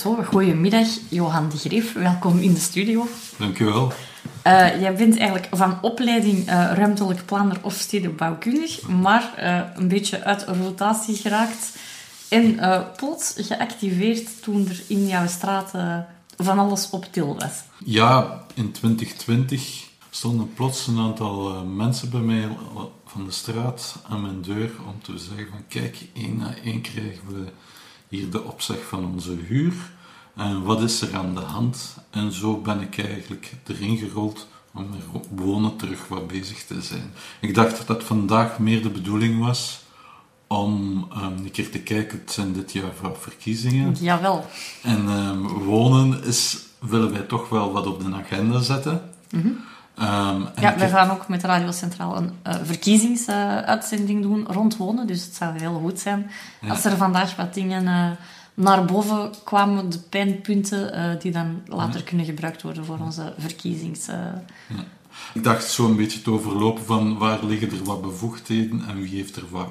Zo, 0.00 0.14
goedemiddag, 0.14 0.86
Johan 1.08 1.48
de 1.48 1.56
Greef. 1.56 1.92
Welkom 1.92 2.38
in 2.38 2.54
de 2.54 2.60
studio. 2.60 3.08
Dankjewel. 3.38 3.92
Uh, 4.46 4.80
jij 4.80 4.94
bent 4.94 5.16
eigenlijk 5.18 5.48
van 5.50 5.78
opleiding 5.82 6.38
uh, 6.38 6.72
ruimtelijk 6.74 7.26
planer 7.26 7.58
of 7.62 7.74
stedenbouwkundig, 7.74 8.88
maar 8.88 9.32
uh, 9.38 9.60
een 9.74 9.88
beetje 9.88 10.24
uit 10.24 10.44
rotatie 10.44 11.16
geraakt 11.16 11.78
en 12.28 12.60
plots 12.96 13.34
geactiveerd 13.36 14.42
toen 14.42 14.68
er 14.68 14.82
in 14.86 15.06
jouw 15.06 15.26
straat 15.26 15.70
van 16.36 16.58
alles 16.58 16.90
op 16.90 17.06
til 17.10 17.36
was. 17.38 17.62
Ja, 17.84 18.42
in 18.54 18.72
2020 18.72 19.84
stonden 20.10 20.54
plots 20.54 20.86
een 20.86 20.98
aantal 20.98 21.64
mensen 21.64 22.10
bij 22.10 22.20
mij 22.20 22.48
van 23.06 23.24
de 23.24 23.30
straat 23.30 23.96
aan 24.08 24.22
mijn 24.22 24.42
deur 24.42 24.70
om 24.86 25.02
te 25.02 25.18
zeggen 25.18 25.46
van 25.50 25.64
kijk, 25.68 26.08
één 26.14 26.36
na 26.36 26.54
één 26.64 26.80
krijgen 26.80 27.26
we 27.28 27.44
hier 28.08 28.30
de 28.30 28.42
opzeg 28.42 28.86
van 28.88 29.04
onze 29.04 29.36
huur. 29.46 29.74
En 30.36 30.62
wat 30.62 30.82
is 30.82 31.00
er 31.00 31.16
aan 31.16 31.34
de 31.34 31.40
hand? 31.40 31.96
En 32.10 32.32
zo 32.32 32.60
ben 32.60 32.80
ik 32.80 32.98
eigenlijk 32.98 33.52
erin 33.66 33.96
gerold 33.96 34.46
om 34.74 34.86
er 34.92 35.20
wonen 35.30 35.76
terug 35.76 36.08
wat 36.08 36.26
bezig 36.26 36.64
te 36.64 36.82
zijn. 36.82 37.12
Ik 37.40 37.54
dacht 37.54 37.86
dat 37.86 38.04
vandaag 38.04 38.58
meer 38.58 38.82
de 38.82 38.90
bedoeling 38.90 39.40
was 39.40 39.84
om 40.46 41.08
um, 41.16 41.22
een 41.22 41.50
keer 41.50 41.70
te 41.70 41.80
kijken, 41.80 42.18
het 42.18 42.32
zijn 42.32 42.52
dit 42.52 42.72
jaar 42.72 42.94
voor 43.00 43.16
verkiezingen. 43.18 43.96
Jawel. 44.00 44.46
En 44.82 45.08
um, 45.08 45.48
wonen 45.48 46.24
is, 46.24 46.58
willen 46.78 47.12
wij 47.12 47.22
toch 47.22 47.48
wel 47.48 47.72
wat 47.72 47.86
op 47.86 48.04
de 48.04 48.14
agenda 48.14 48.60
zetten. 48.60 49.10
Mm 49.30 49.58
Um, 49.98 50.48
ja, 50.60 50.76
we 50.78 50.88
gaan 50.88 51.10
ook 51.10 51.28
met 51.28 51.42
Radio 51.42 51.70
Centraal 51.70 52.16
een 52.16 52.32
uh, 52.46 52.54
verkiezingsuitzending 52.62 54.18
uh, 54.18 54.30
doen 54.30 54.46
rond 54.46 54.76
wonen. 54.76 55.06
Dus 55.06 55.24
het 55.24 55.34
zou 55.34 55.58
heel 55.58 55.80
goed 55.82 56.00
zijn 56.00 56.30
als 56.68 56.84
er 56.84 56.96
vandaag 56.96 57.36
wat 57.36 57.54
dingen 57.54 57.84
uh, 57.84 58.10
naar 58.54 58.84
boven 58.84 59.30
kwamen, 59.44 59.90
de 59.90 59.98
pijnpunten, 59.98 60.98
uh, 60.98 61.20
die 61.20 61.32
dan 61.32 61.62
later 61.66 62.02
kunnen 62.02 62.26
gebruikt 62.26 62.62
worden 62.62 62.84
voor 62.84 62.98
onze 62.98 63.34
verkiezings... 63.38 64.06
Ja. 64.06 64.84
Ik 65.34 65.44
dacht 65.44 65.70
zo 65.70 65.86
een 65.86 65.96
beetje 65.96 66.22
te 66.22 66.30
overlopen 66.30 66.84
van 66.84 67.18
waar 67.18 67.44
liggen 67.44 67.70
er 67.70 67.84
wat 67.84 68.02
bevoegdheden 68.02 68.84
en 68.88 69.02
wie 69.02 69.16
heeft 69.16 69.36
er 69.36 69.44
wat, 69.50 69.68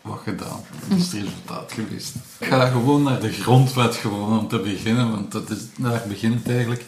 wat 0.00 0.18
gedaan. 0.24 0.60
Dat 0.88 0.98
is 0.98 1.12
het 1.12 1.22
resultaat 1.22 1.72
geweest. 1.72 2.14
Ik 2.38 2.46
ga 2.46 2.66
gewoon 2.66 3.02
naar 3.02 3.20
de 3.20 3.32
grondwet 3.32 3.94
gewoon 3.94 4.38
om 4.38 4.48
te 4.48 4.58
beginnen, 4.58 5.10
want 5.10 5.32
dat 5.32 5.50
is, 5.50 5.58
daar 5.76 6.02
begint 6.08 6.34
het 6.34 6.48
eigenlijk. 6.48 6.84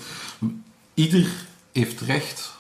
Ieder 0.94 1.46
heeft 1.72 2.00
recht 2.00 2.56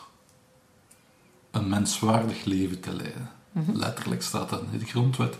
een 1.58 1.68
menswaardig 1.68 2.44
leven 2.44 2.80
te 2.80 2.92
leiden. 2.92 3.30
Mhm. 3.52 3.76
Letterlijk 3.76 4.22
staat 4.22 4.50
dat 4.50 4.62
in 4.72 4.78
de 4.78 4.84
grondwet. 4.84 5.36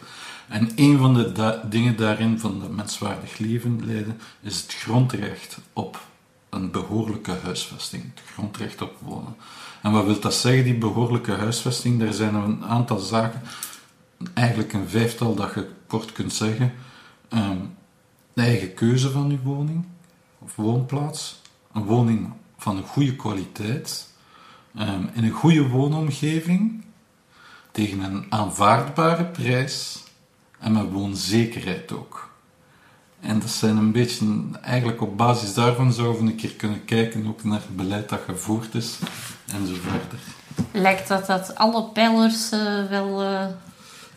En 0.48 0.70
een 0.76 0.98
van 0.98 1.14
de 1.14 1.60
dingen 1.68 1.96
daarin 1.96 2.38
van 2.38 2.62
het 2.62 2.76
menswaardig 2.76 3.38
leven 3.38 3.86
leiden 3.86 4.20
is 4.40 4.60
het 4.60 4.74
grondrecht 4.74 5.58
op 5.72 6.06
een 6.50 6.70
behoorlijke 6.70 7.36
huisvesting. 7.42 8.02
Het 8.02 8.22
grondrecht 8.32 8.82
op 8.82 8.96
wonen. 9.00 9.36
En 9.82 9.92
wat 9.92 10.04
wil 10.04 10.20
dat 10.20 10.34
zeggen, 10.34 10.64
die 10.64 10.78
behoorlijke 10.78 11.32
huisvesting? 11.32 12.02
Er 12.02 12.12
zijn 12.12 12.34
een 12.34 12.64
aantal 12.64 12.98
zaken, 12.98 13.42
eigenlijk 14.34 14.72
een 14.72 14.88
vijftal 14.88 15.34
dat 15.34 15.54
je 15.54 15.68
kort 15.86 16.12
kunt 16.12 16.32
zeggen. 16.32 16.72
Um, 17.30 17.76
de 18.32 18.42
eigen 18.42 18.74
keuze 18.74 19.10
van 19.10 19.30
je 19.30 19.38
woning 19.42 19.86
of 20.38 20.56
woonplaats. 20.56 21.40
Een 21.72 21.84
woning 21.84 22.32
van 22.56 22.76
een 22.76 22.86
goede 22.86 23.16
kwaliteit 23.16 24.08
Ehm, 24.78 25.02
in 25.12 25.24
een 25.24 25.30
goede 25.30 25.68
woonomgeving, 25.68 26.84
tegen 27.70 28.00
een 28.00 28.26
aanvaardbare 28.28 29.24
prijs 29.24 30.04
en 30.58 30.72
met 30.72 30.92
woonzekerheid 30.92 31.92
ook. 31.92 32.30
En 33.20 33.38
dat 33.38 33.50
zijn 33.50 33.76
een 33.76 33.92
beetje, 33.92 34.26
eigenlijk 34.62 35.00
op 35.02 35.16
basis 35.16 35.54
daarvan 35.54 35.92
zouden 35.92 36.24
we 36.24 36.30
een 36.30 36.36
keer 36.36 36.54
kunnen 36.54 36.84
kijken 36.84 37.26
ook 37.28 37.44
naar 37.44 37.58
het 37.58 37.76
beleid 37.76 38.08
dat 38.08 38.20
gevoerd 38.26 38.74
is 38.74 38.98
en 39.52 39.66
zo 39.66 39.74
verder. 39.74 40.18
Lijkt 40.72 41.08
dat 41.08 41.26
dat 41.26 41.54
alle 41.54 41.84
pijlers 41.84 42.52
uh, 42.52 42.88
wel... 42.90 43.22
Uh, 43.22 43.40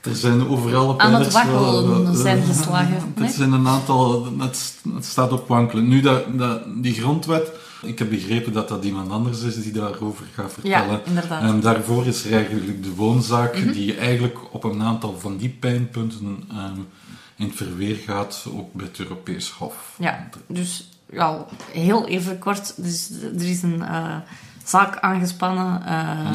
er 0.02 0.16
zijn 0.16 0.48
overal 0.48 1.00
aan 1.00 1.14
het 1.14 1.34
wakkelen 1.34 2.16
zijn 2.16 2.44
geslagen. 2.44 3.14
Er 3.24 3.30
zijn 3.30 3.52
een 3.52 3.68
aantal, 3.68 4.26
het, 4.40 4.76
het 4.94 5.06
staat 5.06 5.32
op 5.32 5.48
wankelen. 5.48 5.88
Nu, 5.88 6.02
dat, 6.02 6.38
dat, 6.38 6.62
die 6.84 6.94
grondwet 6.94 7.52
ik 7.82 8.00
heb 8.00 8.10
begrepen 8.10 8.54
dat 8.54 8.68
dat 8.68 8.84
iemand 8.84 9.12
anders 9.12 9.42
is 9.42 9.64
die 9.64 9.72
daarover 9.72 10.26
gaat 10.34 10.54
vertellen. 10.54 10.92
Ja, 10.92 11.02
inderdaad. 11.06 11.42
En 11.42 11.60
daarvoor 11.60 12.06
is 12.06 12.26
er 12.26 12.34
eigenlijk 12.34 12.84
de 12.84 12.96
woonzaak, 12.96 13.58
mhm. 13.58 13.72
die 13.72 13.98
eigenlijk 13.98 14.54
op 14.54 14.64
een 14.64 14.82
aantal 14.82 15.20
van 15.20 15.38
die 15.38 15.50
pijnpunten 15.50 16.44
um, 16.52 16.88
in 17.36 17.48
het 17.48 17.56
verweer 17.56 17.96
gaat, 17.96 18.46
ook 18.54 18.74
bij 18.74 18.86
het 18.86 19.00
Europees 19.00 19.50
Hof. 19.50 19.96
Ja, 20.00 20.30
dus 20.48 20.90
ja, 21.12 21.46
heel 21.72 22.08
even 22.08 22.40
kort. 22.40 22.84
Dus, 22.84 23.12
er 23.22 23.50
is 23.50 23.62
een 23.62 23.80
uh, 23.80 24.16
zaak 24.64 25.00
aangespannen 25.00 25.82
uh, 25.88 26.32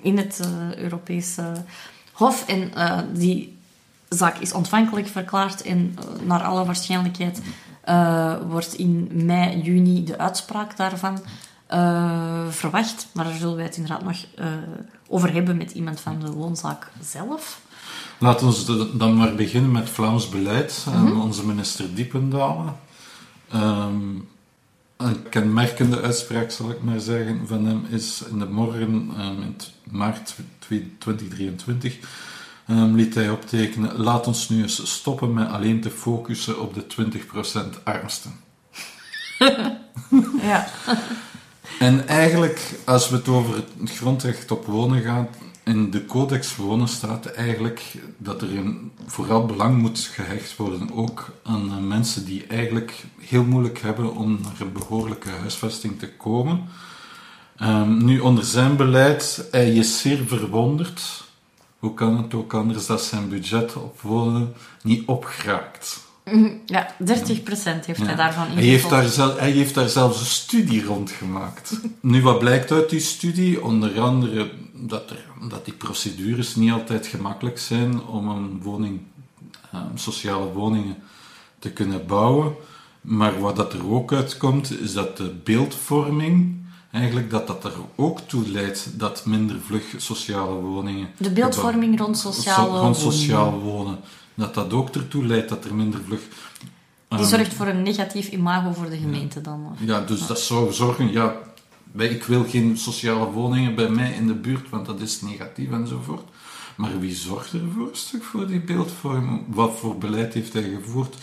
in 0.00 0.16
het 0.16 0.40
uh, 0.44 0.74
Europese 0.76 1.52
Hof. 2.12 2.48
En 2.48 2.72
die 3.14 3.58
zaak 4.08 4.38
is 4.38 4.52
ontvankelijk 4.52 5.08
verklaard 5.08 5.62
en 5.62 5.98
naar 6.24 6.42
alle 6.42 6.64
waarschijnlijkheid 6.64 7.40
uh, 7.88 8.34
wordt 8.48 8.74
in 8.74 9.10
mei, 9.12 9.60
juni 9.60 10.04
de 10.04 10.18
uitspraak 10.18 10.76
daarvan 10.76 11.22
uh, 11.72 12.48
verwacht. 12.48 13.08
Maar 13.12 13.24
daar 13.24 13.34
zullen 13.34 13.56
wij 13.56 13.64
het 13.64 13.76
inderdaad 13.76 14.04
nog 14.04 14.24
uh, 14.38 14.46
over 15.08 15.32
hebben 15.32 15.56
met 15.56 15.70
iemand 15.70 16.00
van 16.00 16.20
de 16.20 16.30
woonzaak 16.30 16.90
zelf. 17.00 17.60
Laten 18.18 18.48
we 18.48 18.96
dan 18.96 19.16
maar 19.16 19.34
beginnen 19.34 19.72
met 19.72 19.90
Vlaams 19.90 20.28
beleid. 20.28 20.86
Mm 20.88 21.06
-hmm. 21.06 21.20
onze 21.20 21.46
minister 21.46 21.94
Diependalen. 21.94 22.76
Um, 23.54 24.28
een 24.96 25.28
kenmerkende 25.28 26.00
uitspraak, 26.00 26.50
zal 26.50 26.70
ik 26.70 26.82
maar 26.82 27.00
zeggen, 27.00 27.46
van 27.46 27.64
hem 27.64 27.86
is 27.90 28.22
in 28.30 28.38
de 28.38 28.46
morgen 28.46 29.10
um, 29.20 29.42
in 29.42 29.56
maart 29.90 30.34
2023 30.98 31.98
um, 32.78 32.94
liet 32.94 33.14
hij 33.14 33.30
optekenen: 33.30 33.96
laat 33.96 34.26
ons 34.26 34.48
nu 34.48 34.62
eens 34.62 34.92
stoppen 34.94 35.34
met 35.34 35.48
alleen 35.48 35.80
te 35.80 35.90
focussen 35.90 36.60
op 36.60 36.74
de 36.74 36.84
20% 37.76 37.82
armsten. 37.84 38.32
ja. 40.42 40.66
En 41.78 42.08
eigenlijk, 42.08 42.80
als 42.84 43.08
we 43.08 43.16
het 43.16 43.28
over 43.28 43.54
het 43.54 43.90
grondrecht 43.90 44.50
op 44.50 44.66
wonen 44.66 45.02
gaan, 45.02 45.28
in 45.64 45.90
de 45.90 46.06
Codex 46.06 46.56
Wonen 46.56 46.88
staat 46.88 47.26
eigenlijk 47.26 47.94
dat 48.18 48.42
er 48.42 48.56
een, 48.56 48.92
vooral 49.06 49.46
belang 49.46 49.78
moet 49.78 49.98
gehecht 49.98 50.56
worden 50.56 50.92
ook 50.92 51.26
aan 51.42 51.88
mensen 51.88 52.24
die 52.24 52.46
eigenlijk 52.46 53.04
heel 53.20 53.44
moeilijk 53.44 53.80
hebben 53.80 54.14
om 54.14 54.38
naar 54.42 54.60
een 54.60 54.72
behoorlijke 54.72 55.28
huisvesting 55.28 55.98
te 55.98 56.08
komen. 56.08 56.64
Um, 57.62 58.04
nu, 58.04 58.18
onder 58.18 58.44
zijn 58.44 58.76
beleid, 58.76 59.48
hij 59.50 59.72
is 59.72 60.00
zeer 60.00 60.18
verwonderd 60.26 61.24
hoe 61.82 61.94
kan 61.94 62.16
het 62.16 62.34
ook 62.34 62.54
anders 62.54 62.86
dat 62.86 63.02
zijn 63.02 63.28
budget 63.28 63.76
op 63.76 64.00
wonen 64.00 64.54
niet 64.82 65.06
opgeraakt? 65.06 66.00
Ja, 66.66 66.94
30% 66.94 66.96
heeft 67.84 68.06
hij 68.06 68.14
daarvan 68.14 68.46
hij 68.46 68.62
heeft 68.62 68.90
daar, 68.90 69.08
zelf, 69.08 69.38
hij 69.38 69.50
heeft 69.50 69.74
daar 69.74 69.88
zelfs 69.88 70.20
een 70.20 70.26
studie 70.26 70.84
rond 70.84 71.10
gemaakt. 71.10 71.80
nu, 72.00 72.22
wat 72.22 72.38
blijkt 72.38 72.70
uit 72.70 72.90
die 72.90 73.00
studie? 73.00 73.64
Onder 73.64 74.00
andere 74.00 74.50
dat, 74.72 75.10
er, 75.10 75.24
dat 75.48 75.64
die 75.64 75.74
procedures 75.74 76.56
niet 76.56 76.72
altijd 76.72 77.06
gemakkelijk 77.06 77.58
zijn 77.58 78.02
om 78.02 78.28
een 78.28 78.60
woning, 78.62 79.00
um, 79.74 79.98
sociale 79.98 80.52
woningen 80.52 80.96
te 81.58 81.72
kunnen 81.72 82.06
bouwen. 82.06 82.54
Maar 83.00 83.40
wat 83.40 83.56
dat 83.56 83.72
er 83.72 83.90
ook 83.90 84.12
uitkomt, 84.12 84.80
is 84.80 84.92
dat 84.92 85.16
de 85.16 85.34
beeldvorming 85.44 86.61
eigenlijk 86.92 87.30
dat 87.30 87.46
dat 87.46 87.64
er 87.64 87.72
ook 87.94 88.20
toe 88.20 88.48
leidt 88.48 88.98
dat 88.98 89.26
minder 89.26 89.60
vlug 89.60 89.94
sociale 89.96 90.54
woningen... 90.54 91.08
De 91.16 91.30
beeldvorming 91.30 91.98
rond 91.98 92.18
sociaal 92.18 92.66
wonen. 92.66 92.82
Rond 92.82 92.96
sociaal 92.96 93.60
wonen. 93.60 93.98
Dat 94.34 94.54
dat 94.54 94.72
ook 94.72 94.94
ertoe 94.94 95.26
leidt 95.26 95.48
dat 95.48 95.64
er 95.64 95.74
minder 95.74 96.00
vlug... 96.06 96.20
Die 97.08 97.20
um, 97.20 97.26
zorgt 97.26 97.54
voor 97.54 97.66
een 97.66 97.82
negatief 97.82 98.28
imago 98.28 98.72
voor 98.72 98.90
de 98.90 98.96
gemeente 98.96 99.40
dan? 99.40 99.66
Of? 99.72 99.86
Ja, 99.86 100.00
dus 100.00 100.26
dat 100.26 100.40
zou 100.40 100.72
zorgen... 100.72 101.12
Ja, 101.12 101.36
ik 101.96 102.24
wil 102.24 102.44
geen 102.44 102.78
sociale 102.78 103.30
woningen 103.30 103.74
bij 103.74 103.88
mij 103.88 104.12
in 104.12 104.26
de 104.26 104.34
buurt, 104.34 104.68
want 104.70 104.86
dat 104.86 105.00
is 105.00 105.20
negatief 105.20 105.70
enzovoort. 105.70 106.28
Maar 106.76 107.00
wie 107.00 107.14
zorgt 107.14 107.52
ervoor 107.52 107.88
een 107.88 107.96
stuk 107.96 108.22
voor 108.22 108.46
die 108.46 108.60
beeldvorming? 108.60 109.42
Wat 109.48 109.78
voor 109.78 109.98
beleid 109.98 110.34
heeft 110.34 110.52
hij 110.52 110.78
gevoerd? 110.82 111.14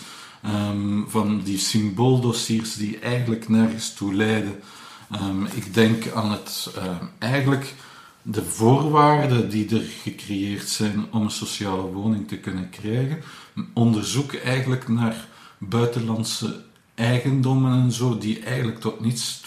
Um, 0.45 1.05
van 1.09 1.41
die 1.43 1.57
symbooldossiers 1.57 2.75
die 2.75 2.99
eigenlijk 2.99 3.49
nergens 3.49 3.93
toe 3.93 4.13
leiden 4.13 4.59
Um, 5.15 5.45
ik 5.45 5.73
denk 5.73 6.11
aan 6.11 6.31
het 6.31 6.73
uh, 6.77 6.83
eigenlijk 7.19 7.75
de 8.21 8.43
voorwaarden 8.43 9.49
die 9.49 9.75
er 9.75 9.85
gecreëerd 10.01 10.69
zijn 10.69 11.05
om 11.11 11.21
een 11.21 11.31
sociale 11.31 11.81
woning 11.81 12.27
te 12.27 12.37
kunnen 12.37 12.69
krijgen. 12.69 13.23
Onderzoek 13.73 14.33
eigenlijk 14.33 14.87
naar 14.87 15.27
buitenlandse 15.57 16.61
eigendommen 16.95 17.83
en 17.83 17.91
zo, 17.91 18.17
die 18.17 18.39
eigenlijk 18.39 18.79
tot 18.79 18.99
niets, 18.99 19.43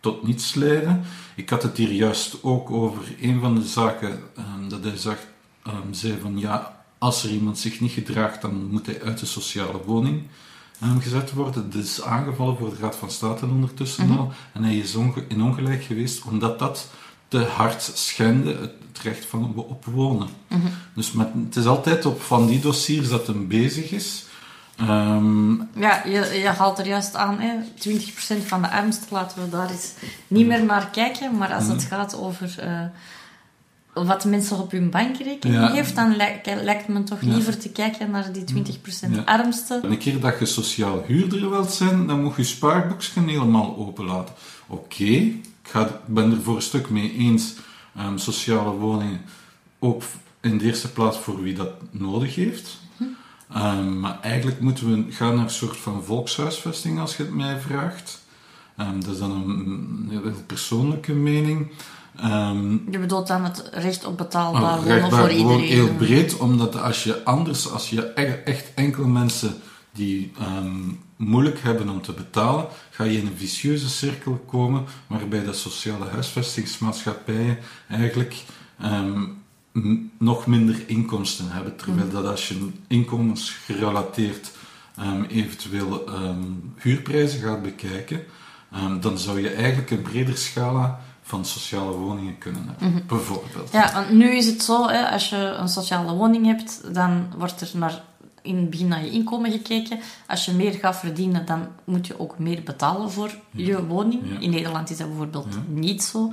tot 0.00 0.26
niets 0.26 0.54
leiden. 0.54 1.02
Ik 1.36 1.50
had 1.50 1.62
het 1.62 1.76
hier 1.76 1.92
juist 1.92 2.42
ook 2.42 2.70
over 2.70 3.14
een 3.20 3.40
van 3.40 3.54
de 3.54 3.66
zaken 3.66 4.20
um, 4.38 4.68
dat 4.68 4.84
hij 4.84 4.96
zag, 4.96 5.18
zei 5.90 6.18
van 6.20 6.38
ja, 6.38 6.84
als 6.98 7.24
er 7.24 7.30
iemand 7.30 7.58
zich 7.58 7.80
niet 7.80 7.92
gedraagt, 7.92 8.42
dan 8.42 8.68
moet 8.70 8.86
hij 8.86 9.02
uit 9.02 9.18
de 9.18 9.26
sociale 9.26 9.82
woning 9.84 10.22
gezet 11.00 11.32
worden. 11.32 11.72
Is 11.76 12.02
aangevallen 12.02 12.56
voor 12.56 12.70
de 12.70 12.76
Raad 12.80 12.96
van 12.96 13.10
State 13.10 13.46
ondertussen 13.46 14.06
Mhm. 14.08 14.18
al. 14.18 14.32
En 14.52 14.64
hij 14.64 14.76
is 14.76 14.94
onge- 14.94 15.24
in 15.28 15.42
ongelijk 15.42 15.82
geweest 15.84 16.22
omdat 16.24 16.58
dat 16.58 16.88
te 17.28 17.38
hard 17.44 17.90
schende 17.94 18.50
het, 18.50 18.72
het 18.92 18.98
recht 19.02 19.24
van 19.26 19.52
op 19.56 19.84
wonen. 19.84 20.28
Mhm. 20.48 20.60
Dus 20.94 21.12
met, 21.12 21.28
het 21.44 21.56
is 21.56 21.66
altijd 21.66 22.06
op 22.06 22.22
van 22.22 22.46
die 22.46 22.60
dossiers 22.60 23.08
dat 23.08 23.26
hem 23.26 23.48
bezig 23.48 23.90
is. 23.90 24.24
Ehm, 24.76 25.52
Ja, 25.80 26.02
je, 26.04 26.38
je 26.42 26.48
haalt 26.58 26.78
er 26.78 26.86
juist 26.86 27.14
aan, 27.14 27.40
hè. 27.40 27.52
20% 27.78 28.44
van 28.44 28.62
de 28.62 28.70
armsten 28.70 29.06
laten 29.10 29.42
we 29.42 29.48
daar 29.50 29.70
eens 29.70 29.92
niet 30.28 30.46
meer 30.46 30.64
naar 30.64 30.88
kijken. 30.90 31.36
Maar 31.38 31.52
als 31.54 31.66
het 31.66 31.82
gaat 31.84 32.16
over 32.16 32.54
eh, 32.58 32.80
wat 33.94 34.24
mensen 34.24 34.58
op 34.58 34.70
hun 34.70 34.90
bankrekening 34.90 35.60
Ja. 35.60 35.72
heeft, 35.72 35.94
dan 35.96 36.16
lijkt, 36.16 36.88
men 36.88 37.04
toch 37.04 37.20
Ja. 37.20 37.34
liever 37.34 37.58
te 37.58 37.68
kijken 37.68 38.10
naar 38.10 38.32
die 38.32 38.44
20% 38.44 39.14
Ja. 39.14 39.22
armsten. 39.24 39.90
Een 39.90 39.98
keer 39.98 40.20
dat 40.20 40.38
je 40.38 40.46
sociaal 40.46 41.02
huurder 41.06 41.50
wilt 41.50 41.70
zijn, 41.72 42.06
dan 42.06 42.22
moet 42.22 42.36
je 42.36 42.44
spaarboekje 42.44 43.20
helemaal 43.20 43.76
openlaten. 43.76 44.34
Oké, 44.66 45.04
ik 45.04 45.42
ben 46.06 46.30
er 46.30 46.42
voor 46.42 46.56
een 46.56 46.62
stuk 46.62 46.90
mee 46.90 47.12
eens. 47.18 47.54
ehm, 47.96 48.16
sociale 48.16 48.70
woningen, 48.70 49.20
ook 49.78 50.02
in 50.40 50.58
de 50.58 50.64
eerste 50.64 50.92
plaats 50.92 51.18
voor 51.18 51.42
wie 51.42 51.54
dat 51.54 51.70
nodig 51.90 52.34
heeft. 52.34 52.80
Ehm, 53.52 54.00
maar 54.00 54.18
eigenlijk 54.20 54.60
moeten 54.60 55.06
we 55.06 55.12
gaan 55.12 55.34
naar 55.34 55.44
een 55.44 55.50
soort 55.50 55.76
van 55.76 56.04
volkshuisvesting, 56.04 57.00
als 57.00 57.16
je 57.16 57.22
het 57.22 57.34
mij 57.34 57.58
vraagt. 57.60 58.22
Ehm, 58.76 59.00
dat 59.00 59.12
is 59.12 59.18
dan 59.18 59.30
een, 59.30 59.48
een 59.48 60.08
heel 60.10 60.32
persoonlijke 60.46 61.12
mening. 61.12 61.70
Ehm, 62.16 62.72
Je 62.90 62.98
bedoelt 62.98 63.26
dan 63.26 63.44
het 63.44 63.68
recht 63.72 64.04
op 64.04 64.16
betaalbaar 64.18 64.78
Oh, 64.78 64.84
wonen 64.84 65.00
voor 65.00 65.10
gewoon 65.18 65.30
iedereen. 65.30 65.60
heel 65.64 65.94
breed, 65.94 66.36
omdat 66.36 66.80
als 66.80 67.04
je 67.04 67.24
anders, 67.24 67.70
als 67.70 67.90
je 67.90 68.12
e- 68.14 68.42
echt 68.44 68.74
enkel 68.74 69.06
mensen 69.06 69.54
die 69.92 70.32
ehm, 70.38 70.76
moeilijk 71.16 71.58
hebben 71.60 71.88
om 71.88 72.02
te 72.02 72.12
betalen, 72.12 72.66
ga 72.90 73.04
je 73.04 73.18
in 73.18 73.26
een 73.26 73.36
vicieuze 73.36 73.88
cirkel 73.88 74.44
komen 74.46 74.84
waarbij 75.06 75.44
de 75.44 75.52
sociale 75.52 76.04
huisvestingsmaatschappijen 76.08 77.58
eigenlijk 77.88 78.34
ehm, 78.80 79.22
nog 80.18 80.46
minder 80.46 80.76
inkomsten 80.86 81.50
hebben. 81.50 81.76
Terwijl 81.76 82.10
dat 82.10 82.26
als 82.26 82.48
je 82.48 82.68
inkomensgerelateerd 82.88 84.50
ehm, 84.96 85.22
eventueel 85.22 86.04
huurprijzen 86.78 87.40
gaat 87.40 87.62
bekijken, 87.62 88.20
dan 89.00 89.18
zou 89.18 89.40
je 89.40 89.48
eigenlijk 89.50 89.90
een 89.90 90.02
breder 90.02 90.36
scala 90.38 91.00
van 91.26 91.44
sociale 91.44 91.92
woningen 91.96 92.38
kunnen 92.38 92.66
hebben. 92.78 93.06
Bijvoorbeeld. 93.06 93.72
Ja, 93.72 93.92
want 93.92 94.10
nu 94.10 94.30
is 94.36 94.46
het 94.46 94.62
zo, 94.62 94.88
hè, 94.88 95.08
als 95.10 95.28
je 95.30 95.36
een 95.36 95.68
sociale 95.68 96.12
woning 96.14 96.46
hebt, 96.46 96.94
dan 96.94 97.26
wordt 97.38 97.60
er 97.60 97.70
naar, 97.72 98.02
in 98.42 98.56
het 98.56 98.70
begin 98.70 98.88
naar 98.88 99.04
je 99.04 99.10
inkomen 99.10 99.50
gekeken. 99.50 99.98
Als 100.26 100.44
je 100.44 100.52
meer 100.52 100.72
gaat 100.72 100.96
verdienen, 100.96 101.46
dan 101.46 101.66
moet 101.84 102.06
je 102.06 102.20
ook 102.20 102.38
meer 102.38 102.62
betalen 102.62 103.10
voor 103.10 103.34
je 103.50 103.86
woning. 103.86 104.22
Ja. 104.32 104.38
In 104.40 104.50
Nederland 104.50 104.90
is 104.90 104.96
dat 104.96 105.08
bijvoorbeeld 105.08 105.46
Ja. 105.54 105.60
niet 105.68 106.02
zo. 106.02 106.32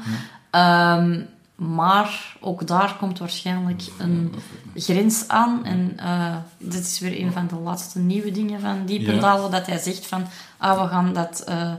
Ehm, 0.50 1.22
maar 1.56 2.36
ook 2.40 2.68
daar 2.68 2.96
komt 3.00 3.20
waarschijnlijk 3.20 3.82
een 3.98 4.34
grens 4.76 5.28
aan. 5.28 5.66
En 5.66 5.94
eh, 5.98 6.36
dit 6.58 6.86
is 6.86 7.00
weer 7.00 7.22
een 7.22 7.32
van 7.32 7.48
de 7.48 7.56
laatste 7.56 8.00
nieuwe 8.00 8.32
dingen 8.32 8.62
van 8.62 8.86
Diependalen, 8.86 9.52
dat 9.52 9.66
hij 9.68 9.78
zegt 9.78 10.06
van, 10.08 10.26
ah, 10.58 10.82
we 10.82 10.88
gaan 10.88 11.14
dat... 11.14 11.40
eh, 11.48 11.72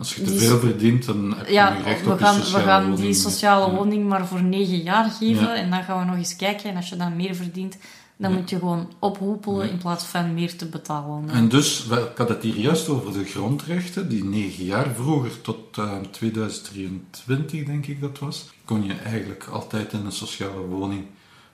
Als 0.00 0.14
je 0.14 0.22
te 0.22 0.38
veel 0.38 0.58
verdient, 0.58 1.04
dan 1.04 1.34
heb 1.36 1.46
je 1.46 1.52
ja, 1.52 1.68
recht 1.68 2.04
we 2.04 2.10
op 2.12 2.18
je 2.18 2.24
gaan, 2.24 2.36
we 2.40 2.44
gaan 2.60 2.82
woning. 2.82 3.00
die 3.00 3.14
sociale 3.14 3.74
woning 3.74 4.08
maar 4.08 4.26
voor 4.26 4.42
negen 4.42 4.82
jaar 4.82 5.10
geven. 5.10 5.42
Ja. 5.46 5.54
En 5.54 5.70
dan 5.70 5.82
gaan 5.82 5.98
we 5.98 6.04
nog 6.04 6.16
eens 6.16 6.36
kijken. 6.36 6.70
En 6.70 6.76
als 6.76 6.88
je 6.88 6.96
dan 6.96 7.16
meer 7.16 7.34
verdient, 7.34 7.76
dan 8.16 8.30
Ja. 8.32 8.36
moet 8.38 8.50
je 8.50 8.58
gewoon 8.58 8.88
ophoepelen 8.98 9.66
Ja. 9.66 9.72
in 9.72 9.78
plaats 9.78 10.04
van 10.04 10.34
meer 10.34 10.56
te 10.56 10.66
betalen. 10.66 11.28
En 11.30 11.48
dus, 11.48 11.86
ik 11.86 12.16
had 12.16 12.28
het 12.28 12.42
hier 12.42 12.56
juist 12.56 12.88
over 12.88 13.12
de 13.12 13.24
grondrechten, 13.24 14.08
die 14.08 14.24
negen 14.24 14.64
jaar 14.64 14.86
vroeger 14.94 15.40
tot 15.40 15.78
eh, 15.78 15.92
2023, 16.10 17.64
denk 17.64 17.86
ik 17.86 18.00
dat 18.00 18.18
was, 18.18 18.50
kon 18.64 18.84
je 18.84 18.94
eigenlijk 18.94 19.44
altijd 19.52 19.92
in 19.92 20.04
een 20.04 20.12
sociale 20.12 20.60
woning 20.60 21.04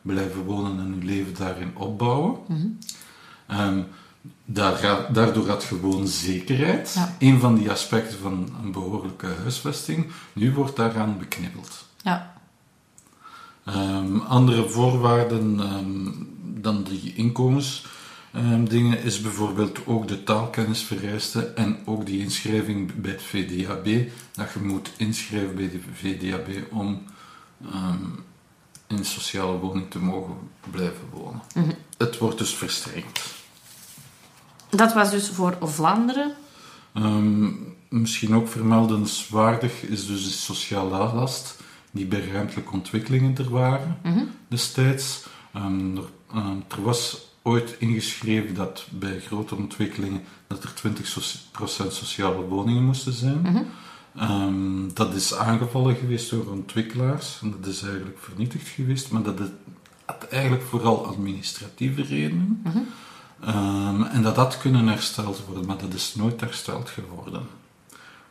blijven 0.03 0.43
wonen 0.45 0.79
en 0.79 0.97
je 1.01 1.05
leven 1.07 1.35
daarin 1.39 1.71
opbouwen. 1.77 2.37
Ehm, 3.47 3.81
daar 4.45 5.07
daardoor 5.13 5.49
had 5.49 5.63
je 5.63 5.69
gewoon 5.69 6.07
zekerheid. 6.07 6.93
Ja. 6.95 7.17
Een 7.19 7.41
van 7.41 7.55
die 7.55 7.71
aspecten 7.71 8.19
van 8.19 8.49
een 8.63 8.73
behoorlijke 8.73 9.29
huisvesting. 9.43 10.07
Nu 10.33 10.55
wordt 10.55 10.77
daaraan 10.77 11.19
beknibbeld. 11.19 11.85
Ja, 12.03 12.37
Ehm, 13.67 14.19
andere 14.19 14.69
voorwaarden 14.69 15.61
ehm, 15.61 16.11
dan 16.63 16.83
die 16.83 17.15
inkomensdingen 17.15 19.03
is 19.03 19.21
bijvoorbeeld 19.21 19.87
ook 19.87 20.09
de 20.09 20.23
taalkennisvereiste 20.23 21.47
en 21.47 21.79
ook 21.85 22.07
die 22.07 22.21
inschrijving 22.21 23.01
bij 23.01 23.11
het 23.11 23.23
VDAB. 23.23 24.09
Dat 24.33 24.53
je 24.53 24.61
moet 24.61 24.91
inschrijven 24.97 25.55
bij 25.55 25.71
de 25.71 25.81
VDAB 25.95 26.73
om 26.73 27.03
ehm, 27.73 28.05
in 28.87 29.05
sociale 29.05 29.59
woning 29.59 29.91
te 29.91 29.99
mogen 29.99 30.37
blijven 30.71 31.09
wonen. 31.13 31.43
Mhm. 31.55 31.71
Het 31.99 32.19
wordt 32.19 32.39
dus 32.39 32.55
verstrengd. 32.55 33.21
Dat 34.77 34.93
was 34.95 35.11
dus 35.11 35.29
voor 35.29 35.57
Vlaanderen. 35.61 36.33
Ehm, 36.95 37.49
misschien 37.89 38.35
ook 38.35 38.49
vermeldenswaardig 38.49 39.83
is 39.83 40.07
dus 40.07 40.25
de 40.25 40.31
sociale 40.31 41.15
last 41.15 41.57
die 41.91 42.07
bij 42.07 42.29
ruimtelijke 42.33 42.73
ontwikkelingen 42.73 43.37
er 43.39 43.51
waren 43.51 43.97
Mhm. 44.03 44.25
destijds. 44.49 45.27
Ehm, 45.55 45.97
er, 45.97 46.03
ehm, 46.35 46.57
er 46.77 46.83
was 46.83 47.27
ooit 47.43 47.77
ingeschreven 47.79 48.55
dat 48.55 48.87
bij 48.91 49.21
grote 49.21 49.55
ontwikkelingen 49.55 50.23
dat 50.47 50.63
er 50.63 50.75
20% 50.75 51.93
sociale 51.93 52.43
woningen 52.43 52.85
moesten 52.85 53.13
zijn. 53.13 53.41
Mhm. 53.41 53.63
Dat 54.95 55.15
is 55.15 55.35
aangevallen 55.35 55.97
geweest 55.97 56.31
door 56.31 56.47
ontwikkelaars 56.47 57.39
en 57.43 57.51
dat 57.61 57.67
is 57.75 57.83
eigenlijk 57.83 58.19
vernietigd 58.21 58.69
geweest, 58.69 59.11
maar 59.11 59.23
dat 59.23 59.39
het 59.39 59.51
had 60.05 60.27
eigenlijk 60.31 60.63
vooral 60.63 61.07
administratieve 61.07 62.03
redenen. 62.03 62.61
Mhm. 62.65 62.79
Ehm, 63.41 64.03
en 64.03 64.23
dat 64.23 64.37
had 64.37 64.59
kunnen 64.59 64.89
hersteld 64.89 65.43
worden, 65.47 65.67
maar 65.67 65.79
dat 65.79 65.95
is 65.95 66.15
nooit 66.15 66.41
hersteld 66.41 66.89
geworden. 66.91 67.43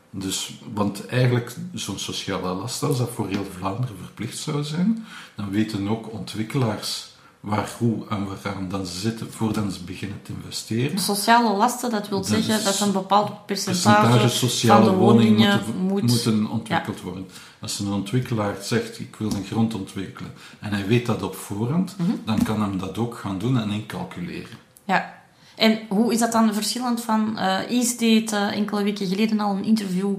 Dus, 0.10 0.60
want 0.74 1.06
eigenlijk, 1.06 1.56
zo'n 1.74 2.00
sociale 2.00 2.54
last, 2.54 2.84
als 2.84 2.98
dat 2.98 3.10
voor 3.16 3.28
heel 3.28 3.46
Vlaanderen 3.58 3.96
verplicht 4.04 4.38
zou 4.38 4.64
zijn, 4.64 5.06
dan 5.36 5.50
weten 5.50 5.90
ook 5.90 6.14
ontwikkelaars 6.14 7.14
waar, 7.40 7.70
hoe 7.78 8.04
en 8.10 8.26
waaraan 8.28 8.70
dan 8.70 8.86
ze 8.86 9.00
zitten 9.00 9.32
voordat 9.32 9.74
ze 9.74 9.84
beginnen 9.84 10.22
te 10.22 10.32
investeren. 10.42 11.00
Sociale 11.00 11.56
lasten, 11.58 11.90
dat 11.92 12.10
wil 12.10 12.18
Dat 12.18 12.28
zeggen 12.28 12.64
dat 12.64 12.80
een 12.80 12.92
bepaald 12.92 13.46
percentage, 13.46 14.02
Percentage 14.02 14.36
sociale 14.38 14.84
van 14.86 14.94
de 14.94 15.00
woningen 15.00 15.62
moet... 15.82 16.02
moeten 16.02 16.48
ontwikkeld 16.50 17.02
worden. 17.02 17.28
Als 17.62 17.80
een 17.80 17.92
ontwikkelaar 17.92 18.56
zegt, 18.62 19.00
ik 19.00 19.16
wil 19.16 19.32
een 19.32 19.46
grond 19.46 19.74
ontwikkelen, 19.74 20.34
en 20.60 20.72
hij 20.74 20.88
weet 20.88 21.06
dat 21.06 21.24
op 21.24 21.36
voorhand, 21.36 21.96
Mhm. 21.98 22.12
dan 22.26 22.44
kan 22.44 22.62
hem 22.62 22.78
dat 22.80 22.98
ook 22.98 23.18
gaan 23.18 23.38
doen 23.38 23.60
en 23.60 23.70
incalculeren. 23.70 24.58
Ja. 24.86 25.14
En 25.56 25.80
hoe 25.90 26.14
is 26.14 26.20
dat 26.20 26.32
dan 26.32 26.54
verschillend 26.54 27.02
van... 27.02 27.38
eh 27.38 27.70
Is 27.70 27.98
deed 27.98 28.32
eh, 28.32 28.52
enkele 28.52 28.84
weken 28.84 29.08
geleden 29.08 29.40
al 29.40 29.56
een 29.56 29.64
interview 29.64 30.16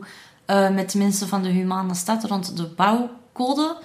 eh, 0.47 0.71
met 0.71 0.95
mensen 0.95 1.29
van 1.29 1.43
de 1.43 1.49
Humane 1.49 1.95
Stad 1.95 2.25
rond 2.25 2.57
de 2.57 2.67
bouwcode. 2.67 3.77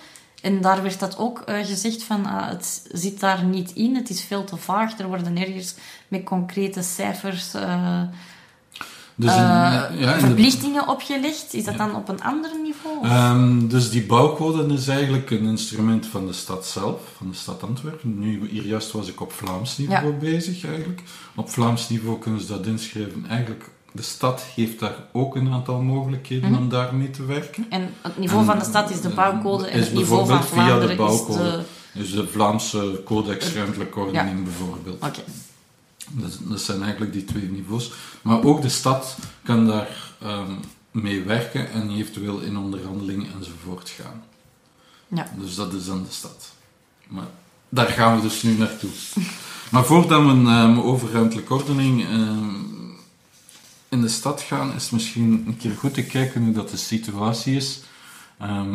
En 0.41 0.61
daar 0.61 0.81
werd 0.81 0.99
dat 0.99 1.17
ook 1.17 1.39
eh, 1.39 1.65
gezegd 1.65 2.03
van, 2.03 2.25
ah, 2.25 2.47
het 2.49 2.87
zit 2.91 3.19
daar 3.19 3.43
niet 3.43 3.71
in, 3.71 3.95
het 3.95 4.09
is 4.09 4.23
veel 4.23 4.43
te 4.43 4.57
vaag. 4.57 4.99
Er 4.99 5.07
worden 5.07 5.33
nergens 5.33 5.75
met 6.07 6.23
concrete 6.23 6.81
cijfers 6.81 7.53
eh, 7.53 8.01
Dus 9.21 9.31
in- 9.35 9.37
eh, 9.37 9.99
ja, 9.99 10.13
de- 10.13 10.19
verplichtingen 10.19 10.87
opgelegd. 10.87 11.53
Is 11.53 11.63
dat 11.63 11.73
Ja. 11.73 11.85
dan 11.85 11.95
op 11.95 12.09
een 12.09 12.21
ander 12.23 12.51
niveau? 12.63 13.05
Ehm, 13.05 13.67
dus 13.67 13.89
die 13.89 14.03
bouwcode 14.05 14.73
is 14.73 14.87
eigenlijk 14.87 15.29
een 15.29 15.45
instrument 15.45 16.05
van 16.05 16.25
de 16.27 16.33
stad 16.33 16.65
zelf, 16.65 16.99
van 17.17 17.29
de 17.29 17.35
stad 17.35 17.63
Antwerpen. 17.63 18.19
Nu, 18.19 18.47
hier 18.49 18.65
juist 18.65 18.91
was 18.91 19.07
ik 19.07 19.21
op 19.21 19.33
Vlaams 19.33 19.77
niveau 19.77 20.13
bezig 20.13 20.65
eigenlijk. 20.65 21.01
Op 21.35 21.49
Vlaams 21.49 21.89
niveau 21.89 22.19
kunnen 22.19 22.41
ze 22.41 22.47
dat 22.47 22.65
inschrijven. 22.65 23.25
Eigenlijk, 23.29 23.69
de 23.91 24.01
stad 24.01 24.43
heeft 24.55 24.79
daar 24.79 24.95
ook 25.11 25.35
een 25.35 25.51
aantal 25.53 25.81
mogelijkheden 25.81 26.51
Mhm. 26.51 26.61
om 26.61 26.69
daarmee 26.69 27.09
te 27.09 27.25
werken. 27.25 27.65
En 27.69 27.89
het 28.01 28.17
niveau 28.17 28.45
van 28.45 28.59
de 28.59 28.65
stad 28.65 28.89
is 28.89 29.01
de 29.01 29.09
bouwcode 29.09 29.67
en 29.67 29.79
het 29.79 29.93
niveau 29.93 30.25
van 30.27 30.37
bijvoorbeeld 30.37 30.49
via 30.49 30.79
de 30.79 30.85
Vlaanderen 30.95 31.11
is 31.13 31.19
de... 31.19 31.25
bouwcode. 31.35 31.63
Dus 31.93 32.11
de 32.13 32.27
Vlaamse 32.27 33.01
Codex 33.05 33.53
Ruimtelijke 33.53 33.99
Ordening 33.99 34.43
bijvoorbeeld. 34.43 34.95
Oké. 35.03 35.21
Dat, 36.11 36.37
dat 36.41 36.61
zijn 36.61 36.81
eigenlijk 36.81 37.13
die 37.13 37.23
twee 37.23 37.49
niveaus. 37.49 37.91
Maar 38.21 38.43
ook 38.43 38.61
de 38.61 38.69
stad 38.69 39.17
kan 39.43 39.67
daar 39.67 40.13
ehm, 40.19 40.51
mee 40.91 41.23
werken 41.23 41.71
en 41.71 41.89
eventueel 41.89 42.39
in 42.39 42.57
onderhandeling 42.57 43.27
enzovoort 43.33 43.89
gaan. 43.89 44.23
Ja. 45.07 45.31
Dus 45.37 45.55
dat 45.55 45.73
is 45.73 45.85
dan 45.85 46.03
de 46.03 46.11
stad. 46.11 46.53
Maar 47.07 47.27
daar 47.69 47.87
gaan 47.87 48.15
we 48.15 48.21
dus 48.21 48.43
nu 48.43 48.57
naartoe. 48.57 48.89
maar 49.71 49.85
voordat 49.85 50.23
we 50.23 50.29
ehm, 50.29 50.79
over 50.79 51.11
ruimtelijke 51.11 51.53
ordening 51.53 52.03
ehm, 52.03 52.55
in 53.89 54.01
de 54.01 54.09
stad 54.09 54.41
gaan, 54.41 54.73
is 54.73 54.83
het 54.83 54.91
misschien 54.91 55.43
een 55.47 55.57
keer 55.57 55.75
goed 55.75 55.93
te 55.93 56.03
kijken 56.03 56.43
hoe 56.43 56.53
dat 56.53 56.69
de 56.69 56.77
situatie 56.77 57.55
is 57.55 57.81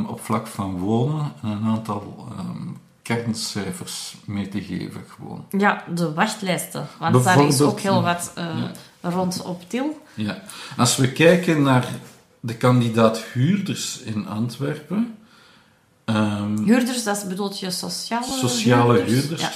op 0.07 0.21
vlak 0.21 0.47
van 0.47 0.79
wonen 0.79 1.33
en 1.43 1.51
een 1.51 1.65
aantal 1.65 2.29
kerncijfers 3.07 4.15
mee 4.25 4.49
te 4.49 4.63
geven 4.63 5.05
gewoon. 5.17 5.45
Ja, 5.59 5.85
de 5.95 6.13
wachtlijsten. 6.13 6.87
Want 6.99 7.25
daar 7.25 7.47
is 7.47 7.61
ook 7.61 7.81
heel 7.81 8.03
wat 8.03 8.33
eh, 8.35 8.63
rond 9.01 9.43
op 9.43 9.71
Til. 9.71 10.01
Ja. 10.15 10.43
Als 10.77 10.97
we 10.97 11.13
kijken 11.13 11.63
naar 11.63 11.87
de 12.41 12.55
kandidaat 12.57 13.19
huurders 13.19 13.99
in 14.01 14.29
Antwerpen. 14.29 15.17
ehm, 16.05 16.63
Huurders, 16.65 17.05
dat 17.05 17.25
bedoelt 17.29 17.59
je 17.59 17.71
sociale 17.71 18.25
sociale 18.41 19.01
huurders, 19.03 19.41
Ja. 19.41 19.51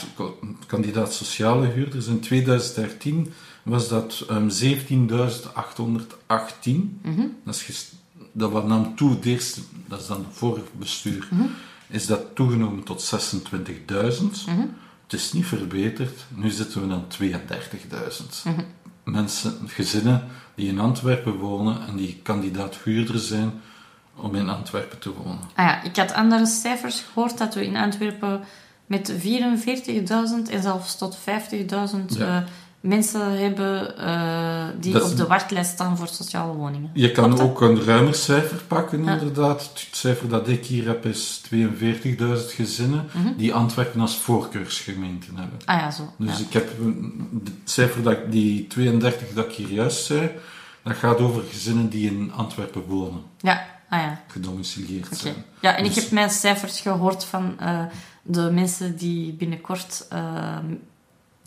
kandidaat 0.67 1.13
sociale 1.13 1.67
huurders. 1.67 2.07
In 2.07 2.21
2013 2.21 3.33
was 3.63 3.89
dat 3.89 4.25
ehm 4.29 4.49
17.818. 4.49 6.99
Mhm. 7.03 7.27
Dat, 7.45 7.55
is 7.55 7.63
ges- 7.63 7.93
dat 8.33 8.51
wat 8.51 8.67
nam 8.67 8.97
toe, 8.97 9.19
dat 9.87 10.01
is 10.01 10.07
dan 10.07 10.17
het 10.29 10.37
vorige 10.37 10.65
bestuur, 10.73 11.29
Mhm. 11.31 11.43
Is 11.91 12.07
dat 12.07 12.35
toegenomen 12.35 12.85
tot 12.85 13.03
26.000. 13.03 14.47
Mhm. 14.47 14.61
Het 15.05 15.13
is 15.21 15.33
niet 15.33 15.47
verbeterd. 15.47 16.25
Nu 16.35 16.51
zitten 16.51 16.89
we 16.89 16.95
aan 16.95 17.05
32.000. 17.09 18.43
Mhm. 18.45 18.61
Mensen, 19.05 19.55
gezinnen 19.67 20.25
die 20.55 20.69
in 20.69 20.79
Antwerpen 20.79 21.37
wonen 21.37 21.87
en 21.89 21.97
die 21.97 22.21
kandidaat 22.23 22.77
huurder 22.85 23.19
zijn 23.19 23.53
om 24.17 24.35
in 24.35 24.49
Antwerpen 24.49 24.99
te 24.99 25.13
wonen. 25.13 25.39
Ah 25.55 25.65
ja, 25.67 25.83
ik 25.83 25.97
had 25.97 26.13
andere 26.13 26.47
cijfers 26.47 27.01
gehoord 27.13 27.39
dat 27.39 27.55
we 27.55 27.65
in 27.67 27.77
Antwerpen 27.77 28.41
met 28.87 29.13
44.000 29.13 30.51
en 30.51 30.63
zelfs 30.63 30.99
tot 30.99 31.17
50.000 31.17 32.17
Ja. 32.19 32.37
eh, 32.43 32.43
mensen 32.81 33.39
hebben 33.41 33.99
eh, 33.99 34.65
die 34.81 34.93
Dat 34.93 35.11
op 35.11 35.17
de 35.17 35.27
wachtlijst 35.27 35.71
staan 35.71 35.97
voor 35.97 36.09
sociale 36.09 36.53
woningen. 36.53 36.91
Je 36.95 37.13
kan 37.13 37.25
Klopt 37.35 37.41
ook 37.43 37.61
een 37.61 37.85
ruimer 37.85 38.15
cijfer 38.15 38.57
pakken, 38.69 39.05
Ja. 39.05 39.13
inderdaad. 39.13 39.63
Het 39.63 39.89
cijfer 39.91 40.29
dat 40.29 40.49
ik 40.49 40.67
hier 40.67 40.87
heb 40.87 41.07
is 41.07 41.41
42.000 41.45 42.53
gezinnen 42.53 43.09
Mhm. 43.13 43.29
die 43.37 43.55
Antwerpen 43.55 44.01
als 44.01 44.17
voorkeursgemeente 44.17 45.27
hebben. 45.35 45.59
Ah 45.65 45.81
ja, 45.81 45.91
zo. 45.91 46.13
Dus 46.17 46.39
ja. 46.39 46.45
ik 46.45 46.53
heb 46.53 46.69
het 47.45 47.53
cijfer 47.65 48.03
dat 48.03 48.19
die 48.33 48.67
32 48.67 49.29
dat 49.35 49.45
ik 49.47 49.53
hier 49.53 49.69
juist 49.73 50.05
zei, 50.05 50.31
dat 50.83 50.97
gaat 50.97 51.19
over 51.19 51.43
gezinnen 51.51 51.89
die 51.89 52.11
in 52.11 52.33
Antwerpen 52.37 52.83
wonen, 52.83 53.23
ja, 53.41 53.67
ah 53.89 54.01
ja. 54.01 54.21
gedomicileerd 54.29 55.17
zijn. 55.17 55.35
Ja, 55.61 55.77
en 55.77 55.85
ik 55.85 55.95
Dus- 55.95 56.03
heb 56.03 56.13
mijn 56.13 56.31
cijfers 56.31 56.81
gehoord 56.81 57.25
van 57.25 57.55
eh, 57.59 57.83
de 58.23 58.51
mensen 58.53 58.97
die 58.97 59.33
binnenkort 59.33 60.07
eh, 60.09 60.57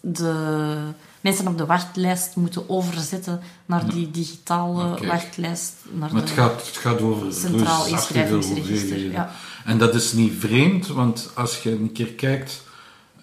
de 0.02 0.76
mensen 1.24 1.48
op 1.48 1.58
de 1.58 1.66
wachtlijst 1.66 2.36
moeten 2.36 2.70
overzetten 2.70 3.42
naar 3.66 3.90
die 3.90 4.12
digitale 4.12 5.08
wachtlijst. 5.08 5.74
Naar 5.92 6.14
Maar 6.14 6.22
de 6.22 6.30
het 6.30 6.30
gaat, 6.30 6.66
het 6.66 6.78
gaat 6.78 7.02
over 7.02 7.34
Centraal 7.34 7.58
reusachtige 7.58 7.92
Inschrijvingsregister. 7.92 8.78
hoeveelheden. 8.78 9.12
Ja. 9.12 9.32
En 9.66 9.78
dat 9.78 9.96
is 9.96 10.14
niet 10.14 10.34
vreemd, 10.40 10.88
want 10.88 11.32
als 11.34 11.64
je 11.64 11.72
een 11.72 11.92
keer 11.92 12.14
kijkt 12.14 12.64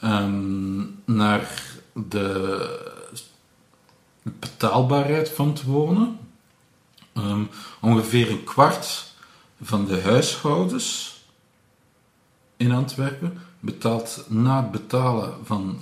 ehm, 0.00 0.80
naar 1.04 1.62
de 1.92 2.78
betaalbaarheid 4.22 5.28
van 5.28 5.48
het 5.48 5.62
wonen, 5.62 6.18
ehm, 7.12 7.42
ongeveer 7.80 8.30
een 8.30 8.44
kwart 8.44 9.12
van 9.62 9.86
de 9.86 10.00
huishoudens 10.00 11.18
in 12.56 12.72
Antwerpen 12.72 13.38
betaalt 13.60 14.24
na 14.28 14.56
het 14.56 14.70
betalen 14.70 15.34
van 15.44 15.80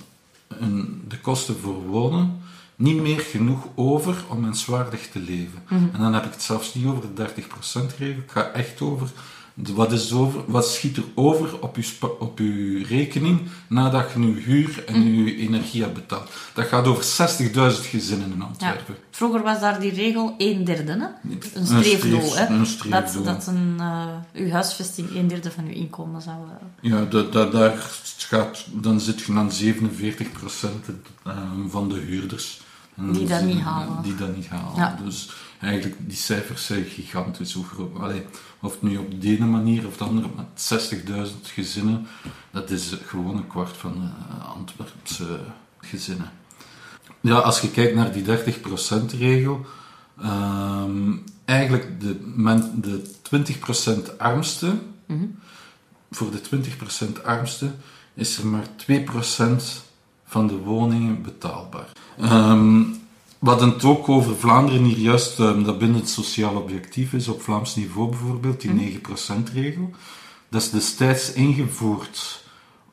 de 1.09 1.21
kosten 1.21 1.59
voor 1.59 1.83
wonen 1.87 2.41
niet 2.77 3.01
meer 3.01 3.21
genoeg 3.21 3.69
over 3.75 4.25
om 4.29 4.41
menswaardig 4.41 5.09
te 5.09 5.19
leven. 5.19 5.63
En 5.69 5.99
dan 5.99 6.15
heb 6.15 6.25
ik 6.25 6.33
het 6.33 6.43
zelfs 6.43 6.75
niet 6.75 6.87
over 6.87 7.15
de 7.15 7.29
30%-regel. 7.29 8.23
Ik 8.23 8.31
ga 8.31 8.51
echt 8.51 8.81
over 8.81 9.11
wat, 9.75 9.93
is 9.93 10.13
over, 10.13 10.41
wat 10.47 10.67
schiet 10.69 10.97
er 10.97 11.03
over 11.15 11.61
op 11.61 11.77
je, 11.77 12.17
op 12.19 12.39
uw 12.39 12.85
rekening 12.87 13.41
nadat 13.69 14.11
je 14.15 14.21
je 14.21 14.33
huur 14.41 14.85
en 14.87 15.25
je 15.25 15.37
energie 15.37 15.83
hebt 15.83 15.95
betaald. 15.95 16.31
Dat 16.55 16.67
gaat 16.67 16.87
over 16.87 17.05
60.000 17.05 17.89
gezinnen 17.89 18.31
in 18.33 18.39
Ja. 18.39 18.45
Antwerpen. 18.45 18.97
Vroeger 19.11 19.43
was 19.43 19.61
daar 19.61 19.81
die 19.81 19.93
regel 19.95 20.35
1 20.39 20.65
derde, 20.65 20.93
hè? 20.93 21.31
Een 21.55 21.67
streefdoel, 21.67 22.21
streef- 22.23 22.35
hè? 22.49 22.55
een 22.55 22.59
Dat, 22.59 22.69
streefdoel. 22.69 23.23
dat 23.25 23.47
een, 23.47 23.75
eh, 23.79 24.07
uw 24.33 24.51
huisvesting 24.51 25.11
1 25.15 25.29
derde 25.29 25.51
van 25.51 25.65
uw 25.65 25.73
inkomen 25.75 26.23
zou... 26.23 26.37
eh, 26.37 26.91
Ja, 26.91 27.05
dat, 27.05 27.33
dat, 27.33 27.53
daar 27.53 27.91
gaat, 28.19 28.65
dan 28.73 29.01
zit 29.01 29.21
je 29.21 29.33
aan 29.33 29.51
47% 29.53 29.55
ehm, 31.25 31.69
van 31.69 31.89
de 31.89 31.99
huurders. 31.99 32.61
En 32.97 33.13
Die 33.13 33.27
dat 33.27 33.43
niet 33.43 33.61
halen. 33.61 34.03
Die 34.03 34.15
dat 34.15 34.37
niet 34.37 34.49
halen. 34.49 34.77
Ja. 34.77 34.99
Dus 35.05 35.31
eigenlijk, 35.61 35.97
die 35.99 36.17
cijfers 36.17 36.67
zijn 36.67 36.85
gigantisch. 36.85 37.53
Hoe 37.53 37.89
allee, 37.99 38.23
of 38.61 38.73
het 38.73 38.83
nu 38.83 38.97
op 38.97 39.21
de 39.21 39.29
ene 39.29 39.47
manier 39.47 39.87
of 39.87 39.97
de 39.97 40.05
andere, 40.05 40.29
met 40.37 40.91
60.000 41.29 41.33
gezinnen, 41.43 42.07
dat 42.51 42.71
is 42.71 42.97
gewoon 43.07 43.37
een 43.37 43.47
kwart 43.47 43.77
van 43.77 43.93
de 43.93 44.45
Antwerpse 44.45 45.41
gezinnen. 45.81 46.31
Ja, 47.21 47.39
als 47.39 47.61
je 47.61 47.71
kijkt 47.71 47.95
naar 47.95 48.13
die 48.13 48.23
30%-regel, 48.23 49.67
ehm, 50.21 51.13
eigenlijk 51.45 52.01
de, 52.01 52.21
men, 52.35 52.81
de 52.81 53.11
20% 53.23 54.19
armste, 54.19 54.79
mhm. 55.07 55.25
voor 56.11 56.31
de 56.31 56.41
20% 56.41 57.23
armste 57.25 57.71
is 58.15 58.39
er 58.39 58.47
maar 58.47 58.67
2% 58.77 59.83
van 60.25 60.47
de 60.47 60.57
woningen 60.57 61.23
betaalbaar. 61.23 61.93
Ehm 62.19 62.83
we 63.39 63.49
hadden 63.49 63.69
het 63.69 63.85
ook 63.85 64.09
over 64.09 64.37
Vlaanderen 64.37 64.85
hier 64.85 64.99
juist, 64.99 65.41
ehm, 65.41 65.63
dat 65.63 65.79
binnen 65.79 66.01
het 66.01 66.09
sociaal 66.09 66.55
objectief 66.55 67.13
is, 67.13 67.29
op 67.29 67.43
Vlaams 67.43 67.77
niveau 67.77 68.09
bijvoorbeeld, 68.09 68.61
die 68.61 68.71
9%-regel. 68.71 69.91
Dat 70.49 70.63
is 70.63 70.71
destijds 70.71 71.33
ingevoerd 71.33 72.45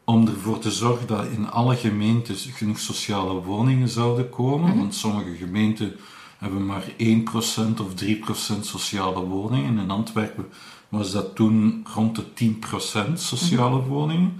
om 0.03 0.27
ervoor 0.27 0.59
te 0.59 0.71
zorgen 0.71 1.07
dat 1.07 1.25
in 1.25 1.49
alle 1.49 1.75
gemeentes 1.75 2.49
genoeg 2.53 2.79
sociale 2.79 3.41
woningen 3.41 3.89
zouden 3.89 4.29
komen. 4.29 4.77
Want 4.77 4.95
sommige 4.95 5.35
gemeenten 5.35 5.95
hebben 6.37 6.65
maar 6.65 6.83
1% 6.97 7.79
of 7.79 7.93
3% 7.93 8.65
sociale 8.65 9.25
woningen. 9.25 9.77
In 9.77 9.91
Antwerpen 9.91 10.45
was 10.89 11.11
dat 11.11 11.35
toen 11.35 11.85
rond 11.95 12.15
de 12.15 12.33
10% 12.33 13.19
sociale 13.19 13.81
woningen 13.81 14.33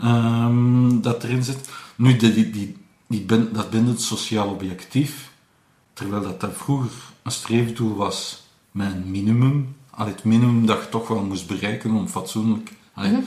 ehm, 0.00 1.00
dat 1.00 1.24
erin 1.24 1.42
zit. 1.44 1.68
Nu, 1.96 2.16
die, 2.16 2.32
die, 2.34 2.50
die, 2.50 2.76
die 3.06 3.20
bin- 3.20 3.48
dat 3.52 3.70
binnen 3.70 3.90
het 3.90 4.02
sociaal 4.02 4.48
objectief, 4.48 5.30
terwijl 5.96 6.22
dat, 6.22 6.40
dat 6.40 6.54
vroeger 6.54 6.90
een 7.22 7.30
streefdoel 7.30 7.96
was 7.96 8.42
met 8.70 8.92
een 8.92 9.10
minimum, 9.10 9.76
al 9.90 10.06
het 10.06 10.24
minimum 10.24 10.66
dat 10.66 10.82
je 10.82 10.88
toch 10.88 11.08
wel 11.08 11.22
moest 11.22 11.46
bereiken 11.46 11.90
om 11.90 12.08
fatsoenlijk, 12.08 12.72
allee, 12.94 13.18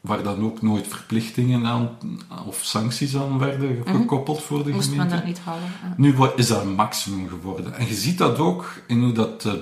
waar 0.00 0.22
dan 0.22 0.44
ook 0.44 0.62
nooit 0.62 0.86
verplichtingen 0.86 1.66
aan 1.66 1.98
of 2.46 2.60
sancties 2.62 3.16
aan 3.16 3.38
werden 3.38 3.82
gekoppeld 3.86 4.42
voor 4.42 4.64
de 4.64 4.70
Moest 4.70 4.88
men 4.88 4.98
gemeente. 4.98 5.16
dat 5.16 5.24
niet 5.24 5.40
ja. 5.44 5.94
Nu 5.96 6.14
is 6.36 6.46
dat 6.46 6.62
een 6.62 6.74
maximum 6.74 7.28
geworden. 7.28 7.74
En 7.74 7.86
je 7.86 7.94
ziet 7.94 8.18
dat 8.18 8.38
ook 8.38 8.82
in 8.86 9.02
hoe 9.02 9.12
dat 9.12 9.44
eh, 9.44 9.52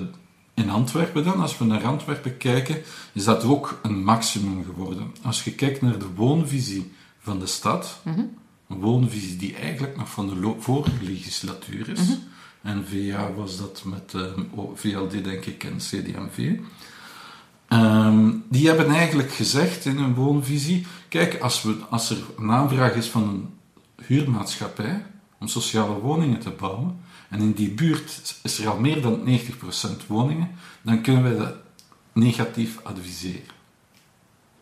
in 0.53 0.69
Antwerpen 0.69 1.23
dan, 1.23 1.41
als 1.41 1.57
we 1.57 1.65
naar 1.65 1.85
Antwerpen 1.85 2.37
kijken, 2.37 2.81
is 3.13 3.23
dat 3.23 3.43
ook 3.43 3.79
een 3.83 4.03
maximum 4.03 4.63
geworden. 4.63 5.11
Als 5.23 5.43
je 5.43 5.51
kijkt 5.51 5.81
naar 5.81 5.99
de 5.99 6.13
woonvisie 6.15 6.91
van 7.19 7.39
de 7.39 7.45
stad, 7.45 7.99
een 8.03 8.79
woonvisie 8.79 9.35
die 9.35 9.55
eigenlijk 9.55 9.97
nog 9.97 10.09
van 10.09 10.27
de 10.27 10.55
vorige 10.59 11.03
legislatuur 11.03 11.89
is. 11.89 12.17
En 12.61 12.85
VA 12.87 13.31
was 13.33 13.57
dat 13.57 13.83
met 13.85 14.13
eh, 14.13 14.21
o- 14.55 14.73
VLD, 14.75 15.23
denk 15.23 15.45
ik, 15.45 15.63
en 15.63 15.77
CDMV. 15.77 16.59
Ehm, 17.67 18.31
die 18.49 18.67
hebben 18.67 18.89
eigenlijk 18.89 19.31
gezegd 19.31 19.85
in 19.85 19.97
hun 19.97 20.13
woonvisie: 20.13 20.87
kijk, 21.09 21.39
als, 21.41 21.61
we, 21.61 21.75
als 21.89 22.09
er 22.09 22.17
een 22.37 22.51
aanvraag 22.51 22.93
is 22.93 23.07
van 23.07 23.23
een 23.23 23.59
huurmaatschappij 24.05 25.05
om 25.39 25.47
sociale 25.47 25.93
woningen 25.99 26.39
te 26.39 26.49
bouwen, 26.49 26.99
en 27.29 27.39
in 27.39 27.51
die 27.51 27.71
buurt 27.71 28.39
is 28.43 28.59
er 28.59 28.69
al 28.69 28.79
meer 28.79 29.01
dan 29.01 29.39
90% 29.41 30.07
woningen, 30.07 30.51
dan 30.81 31.01
kunnen 31.01 31.23
wij 31.23 31.35
dat 31.35 31.55
negatief 32.13 32.79
adviseren. 32.83 33.55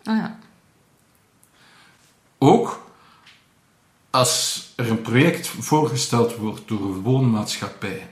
Ah 0.04 0.18
ja. 0.18 0.40
Ook 2.38 2.90
als 4.10 4.65
er 4.76 4.90
een 4.90 5.02
project 5.02 5.48
voorgesteld 5.48 6.36
wordt 6.36 6.68
door 6.68 6.82
een 6.82 7.02
woonmaatschappij 7.02 8.10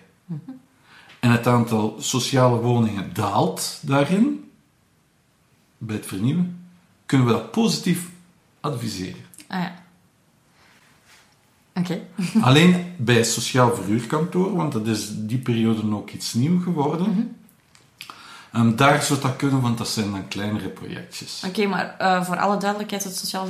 en 1.20 1.32
het 1.32 1.48
aantal 1.48 1.96
sociale 2.00 2.60
woningen 2.60 3.14
daalt 3.14 3.80
daarin, 3.82 4.52
bij 5.78 5.96
het 5.96 6.06
vernieuwen, 6.06 6.68
kunnen 7.06 7.28
we 7.28 7.34
dat 7.34 7.52
positief 7.52 8.10
adviseren. 8.60 9.26
Ah 9.48 9.62
ja. 9.62 9.82
Oké. 11.74 12.02
Alleen 12.42 12.94
bij 12.98 13.16
het 13.16 13.28
sociaal 13.28 13.76
verhuurkantoor, 13.76 14.56
want 14.56 14.72
dat 14.72 14.88
is 14.88 15.10
die 15.12 15.38
periode 15.38 15.96
ook 15.96 16.10
iets 16.10 16.34
nieuw 16.34 16.62
geworden. 16.62 17.38
En 18.52 18.76
daar 18.76 19.04
zou 19.04 19.20
dat 19.22 19.36
kunnen, 19.36 19.62
want 19.62 19.78
dat 19.78 19.88
zijn 19.88 20.12
dan 20.12 20.28
kleinere 20.28 20.70
projectjes. 20.70 21.44
Oké, 21.48 21.66
maar 21.66 21.98
eh, 21.98 22.24
voor 22.24 22.38
alle 22.38 22.58
duidelijkheid, 22.58 23.04
het 23.04 23.16
sociaal 23.16 23.48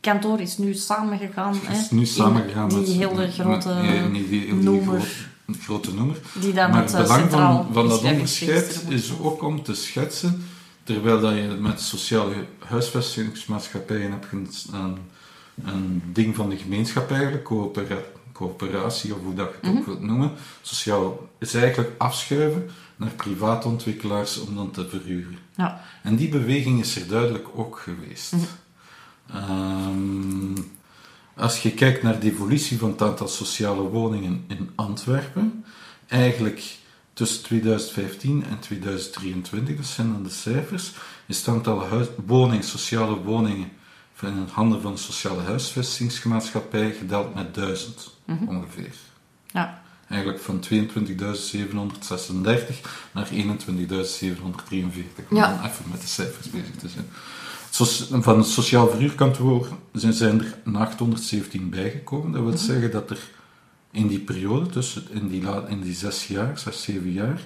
verhuurkantoor 0.00 0.40
is 0.40 0.58
nu 0.58 0.74
samengegaan. 0.74 1.54
Het 1.54 1.66
hè, 1.66 1.78
is 1.78 1.90
nu 1.90 2.06
samengegaan 2.06 2.68
die 2.68 2.78
met... 2.78 2.88
hele 2.88 3.30
grote 3.30 3.74
noemer. 4.60 5.28
grote, 5.60 5.94
noemer. 5.94 6.16
die 6.40 6.52
dan 6.52 6.70
maar 6.70 6.82
het 6.82 6.94
eh, 6.94 7.00
belang 7.00 7.30
van, 7.30 7.66
van 7.72 7.88
dat 7.88 8.02
onderscheid 8.02 8.84
is 8.88 9.18
ook 9.20 9.42
om 9.42 9.62
te 9.62 9.74
schetsen, 9.74 10.44
terwijl 10.82 11.20
dat 11.20 11.34
je 11.34 11.56
met 11.60 11.80
sociale 11.80 12.34
huisvestingsmaatschappijen 12.58 14.10
hebt 14.10 14.26
een, 14.32 14.48
een, 15.64 16.02
ding 16.12 16.36
van 16.36 16.48
de 16.48 16.56
gemeenschap 16.56 17.10
eigenlijk, 17.10 17.44
coöpera- 17.44 18.02
coöperatie 18.32 19.14
of 19.14 19.20
hoe 19.22 19.34
dat 19.34 19.48
je 19.50 19.68
het 19.68 19.78
ook 19.78 19.86
wilt 19.86 20.00
noemen, 20.00 20.30
sociaal, 20.62 21.28
is 21.38 21.54
eigenlijk 21.54 21.92
afschuiven 21.98 22.70
naar 22.96 23.10
private 23.10 23.68
ontwikkelaars 23.68 24.40
om 24.40 24.54
dan 24.54 24.70
te 24.70 24.88
verhuren. 24.88 25.38
Ja. 25.56 25.80
En 26.02 26.16
die 26.16 26.28
beweging 26.28 26.80
is 26.80 26.96
er 26.96 27.08
duidelijk 27.08 27.48
ook 27.54 27.78
geweest. 27.78 28.34
Ehm, 29.34 30.56
als 31.36 31.62
je 31.62 31.70
kijkt 31.72 32.02
naar 32.02 32.20
de 32.20 32.30
evolutie 32.30 32.78
van 32.78 32.90
het 32.90 33.02
aantal 33.02 33.28
sociale 33.28 33.82
woningen 33.82 34.44
in 34.48 34.70
Antwerpen, 34.74 35.64
eigenlijk 36.08 36.76
tussen 37.12 37.42
2015 37.42 38.44
en 38.50 38.58
2023, 38.58 39.76
dat 39.76 39.86
zijn 39.86 40.12
dan 40.12 40.22
de 40.22 40.30
cijfers, 40.30 40.92
is 41.26 41.38
het 41.38 41.48
aantal 41.48 41.88
huis- 41.88 42.08
woningen, 42.26 42.64
sociale 42.64 43.16
woningen 43.16 43.70
van 44.14 44.28
in 44.28 44.48
handen 44.52 44.80
van 44.80 44.92
de 44.92 44.98
sociale 44.98 45.42
huisvestingsgemaatschappij 45.42 46.92
gedaald 46.92 47.34
met 47.34 47.54
1000 47.54 48.10
ongeveer. 48.46 48.94
Ja. 49.52 49.82
Eigenlijk 50.08 50.40
van 50.42 50.60
22.736 50.60 52.80
naar 53.12 53.28
21.743. 53.32 55.28
Om 55.30 55.36
Ja. 55.36 55.60
even 55.64 55.84
met 55.90 56.00
de 56.00 56.06
cijfers 56.06 56.50
bezig 56.50 56.74
te 56.76 56.88
zijn. 56.88 57.08
Van 57.70 58.38
het 58.38 58.46
sociaal 58.46 58.88
verhuurkantoor 58.88 59.68
zijn, 59.92 60.40
er 60.40 60.54
een 60.64 60.76
817 60.76 61.70
bijgekomen. 61.70 62.32
Dat 62.32 62.42
wil 62.42 62.56
zeggen 62.58 62.90
dat 62.90 63.10
er 63.10 63.18
in 63.90 64.06
die 64.06 64.18
periode, 64.20 64.66
tussen 64.66 65.02
in 65.10 65.28
die, 65.28 65.42
la- 65.42 65.64
in 65.68 65.80
die 65.80 65.94
zes 65.94 66.26
jaar, 66.26 66.58
zes, 66.58 66.82
zeven 66.82 67.12
jaar, 67.12 67.40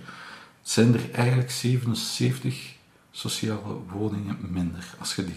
zijn 0.62 0.94
er 0.94 1.10
eigenlijk 1.12 1.50
77 1.50 2.72
sociale 3.10 3.76
woningen 3.92 4.36
minder 4.50 4.84
als 4.98 5.14
je 5.14 5.24
die 5.24 5.34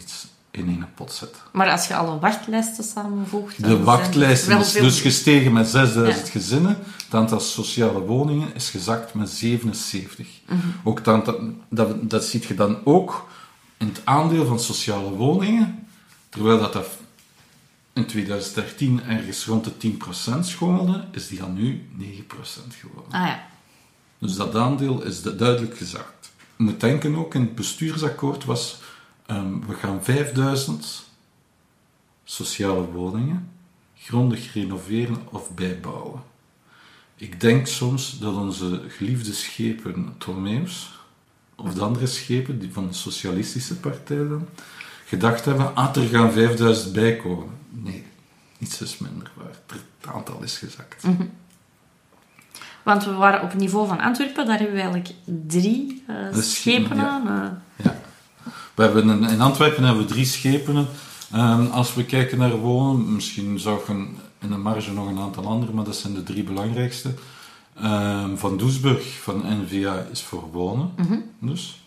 in 0.51 0.67
één 0.67 0.87
pot 0.95 1.11
zet. 1.11 1.35
Maar 1.53 1.69
als 1.69 1.87
je 1.87 1.95
alle 1.95 2.19
wachtlijsten 2.19 2.83
samenvoegt... 2.83 3.57
De 3.61 3.65
zijn 3.67 3.83
wachtlijst 3.83 4.45
wel 4.45 4.59
is 4.59 4.71
veel- 4.71 4.81
dus 4.81 5.01
gestegen 5.01 5.53
met 5.53 5.67
6000 5.67 6.25
Ja. 6.25 6.31
gezinnen. 6.31 6.77
Het 7.05 7.13
aantal 7.13 7.39
sociale 7.39 7.99
woningen 7.99 8.55
is 8.55 8.69
gezakt 8.69 9.13
met 9.13 9.29
77. 9.29 10.27
Mhm. 10.47 10.57
Ook 10.83 10.97
aantal, 11.07 11.39
dat, 11.69 12.09
dat 12.09 12.23
ziet 12.23 12.43
je 12.43 12.55
dan 12.55 12.77
ook 12.83 13.27
in 13.77 13.87
het 13.87 14.01
aandeel 14.05 14.45
van 14.45 14.59
sociale 14.59 15.09
woningen. 15.09 15.87
Terwijl 16.29 16.59
dat, 16.59 16.73
dat 16.73 16.87
in 17.93 18.05
2013 18.05 19.03
ergens 19.03 19.45
rond 19.45 19.63
de 19.81 19.91
10% 20.35 20.39
schommelde, 20.39 21.05
is 21.11 21.27
die 21.27 21.37
dan 21.39 21.53
nu 21.53 21.89
9% 21.99 22.03
geworden. 22.79 23.11
Ah 23.11 23.27
ja. 23.27 23.47
Dus 24.17 24.35
dat 24.35 24.55
aandeel 24.55 25.01
is 25.03 25.21
du- 25.21 25.35
duidelijk 25.35 25.77
gezakt. 25.77 26.31
Je 26.57 26.63
moet 26.63 26.79
denken 26.79 27.15
ook, 27.15 27.33
in 27.35 27.41
het 27.41 27.55
bestuursakkoord 27.55 28.45
was, 28.45 28.77
ehm, 29.25 29.59
we 29.67 29.73
gaan 29.73 30.03
5000 30.03 31.03
sociale 32.23 32.85
woningen 32.91 33.49
grondig 33.97 34.53
renoveren 34.53 35.17
of 35.31 35.51
bijbouwen. 35.51 36.21
Ik 37.15 37.39
denk 37.39 37.67
soms 37.67 38.19
dat 38.19 38.35
onze 38.35 38.81
geliefde 38.87 39.33
schepen 39.33 40.15
Ptolemeus, 40.17 40.89
of 41.55 41.73
de 41.73 41.81
andere 41.81 42.07
schepen, 42.07 42.59
die 42.59 42.73
van 42.73 42.87
de 42.87 42.93
socialistische 42.93 43.75
partij 43.75 44.17
dan, 44.17 44.45
gedacht 45.05 45.45
hebben, 45.45 45.75
ah, 45.75 45.95
er 45.95 46.07
gaan 46.07 46.31
5000 46.31 46.93
bijkomen. 46.93 47.49
Nee, 47.69 48.03
iets 48.59 48.81
is 48.81 48.97
minder 48.97 49.31
waar. 49.33 49.55
Het 49.67 50.13
aantal 50.13 50.43
is 50.43 50.57
gezakt. 50.57 51.03
Want 52.83 53.05
we 53.05 53.11
waren 53.13 53.41
op 53.41 53.49
het 53.51 53.59
niveau 53.59 53.87
van 53.87 53.99
Antwerpen, 53.99 54.45
daar 54.45 54.57
hebben 54.57 54.75
we 54.75 54.81
eigenlijk 54.81 55.13
drie 55.47 56.03
is 56.31 56.59
schepen, 56.59 56.85
schepen 56.87 56.95
ja. 56.97 57.09
aan. 57.09 57.27
eh. 57.27 57.85
Ja. 57.85 57.95
We 58.75 58.83
hebben 58.83 59.07
een- 59.07 59.29
in 59.29 59.41
Antwerpen 59.41 59.83
hebben 59.83 60.03
we 60.05 60.09
drie 60.13 60.25
schepenen. 60.25 60.87
Ehm, 61.31 61.65
als 61.65 61.93
we 61.93 62.05
kijken 62.05 62.37
naar 62.37 62.55
wonen, 62.57 63.13
misschien 63.13 63.59
zou 63.59 63.79
ik 63.79 63.87
een- 63.87 64.17
in 64.39 64.49
de 64.49 64.57
marge 64.57 64.91
nog 64.93 65.07
een 65.07 65.19
aantal 65.19 65.45
andere, 65.47 65.71
maar 65.73 65.83
dat 65.85 65.95
zijn 65.95 66.13
de 66.13 66.23
drie 66.23 66.43
belangrijkste. 66.43 67.09
Ehm, 67.81 68.35
van 68.35 68.57
Doesburg, 68.57 69.19
van 69.21 69.43
NVA, 69.61 70.05
is 70.11 70.21
voor 70.21 70.51
wonen. 70.51 70.91
Dus, 71.39 71.83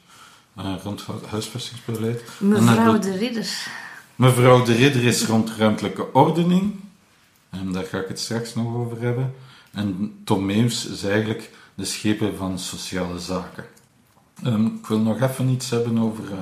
eh, 0.57 0.75
rond 0.83 1.07
hu- 1.07 1.27
huisvestingsbeleid. 1.29 2.23
Mevrouw 2.39 2.99
de 2.99 3.17
Ridder. 3.17 3.67
Mevrouw 4.17 4.63
de 4.65 4.73
Ridder 4.75 5.05
is 5.05 5.25
rond 5.27 5.51
ruimtelijke 5.51 6.13
ordening. 6.13 6.75
En 7.51 7.73
daar 7.73 7.85
ga 7.85 7.99
ik 7.99 8.09
het 8.09 8.21
straks 8.21 8.55
nog 8.55 8.75
over 8.75 9.01
hebben. 9.01 9.35
En 9.73 10.19
Tom 10.25 10.47
Meus 10.47 10.87
is 10.87 11.05
eigenlijk 11.05 11.51
de 11.75 11.85
schepen 11.85 12.37
van 12.37 12.59
sociale 12.59 13.19
zaken. 13.19 13.65
Ehm, 14.43 14.67
ik 14.67 14.87
wil 14.87 14.99
nog 14.99 15.21
even 15.21 15.49
iets 15.49 15.71
hebben 15.71 15.99
over 15.99 16.25
eh, 16.33 16.39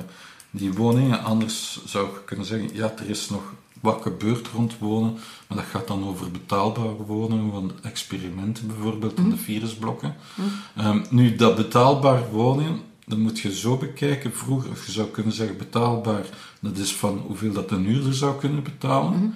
die 0.51 0.73
woningen. 0.73 1.23
Anders 1.23 1.79
zou 1.85 2.07
ik 2.07 2.25
kunnen 2.25 2.45
zeggen, 2.45 2.69
ja, 2.73 2.93
er 2.97 3.09
is 3.09 3.29
nog 3.29 3.41
wat 3.81 4.01
gebeurd 4.01 4.47
rond 4.47 4.77
wonen. 4.79 5.13
Maar 5.47 5.57
dat 5.57 5.67
gaat 5.67 5.87
dan 5.87 6.07
over 6.07 6.31
betaalbare 6.31 7.03
woningen, 7.05 7.51
van 7.51 7.71
experimenten 7.81 8.67
bijvoorbeeld, 8.67 9.13
en 9.13 9.29
de 9.29 9.37
virusblokken. 9.37 10.15
Ehm, 10.75 11.05
nu, 11.09 11.35
dat 11.35 11.55
betaalbaar 11.55 12.29
wonen, 12.31 12.79
dat 13.05 13.17
moet 13.17 13.39
je 13.39 13.55
zo 13.55 13.77
bekijken. 13.77 14.33
Vroeger, 14.33 14.71
of 14.71 14.85
je 14.85 14.91
zou 14.91 15.07
kunnen 15.07 15.33
zeggen 15.33 15.57
betaalbaar, 15.57 16.25
dat 16.59 16.77
is 16.77 16.95
van 16.95 17.23
hoeveel 17.27 17.53
dat 17.53 17.71
een 17.71 17.85
huurder 17.85 18.13
zou 18.13 18.39
kunnen 18.39 18.63
betalen. 18.63 19.35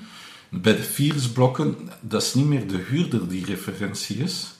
Bij 0.49 0.75
de 0.75 0.83
virusblokken, 0.83 1.77
dat 2.01 2.21
is 2.21 2.33
niet 2.33 2.45
meer 2.45 2.67
de 2.67 2.77
huurder 2.77 3.27
die 3.27 3.45
referentie 3.45 4.17
is. 4.17 4.53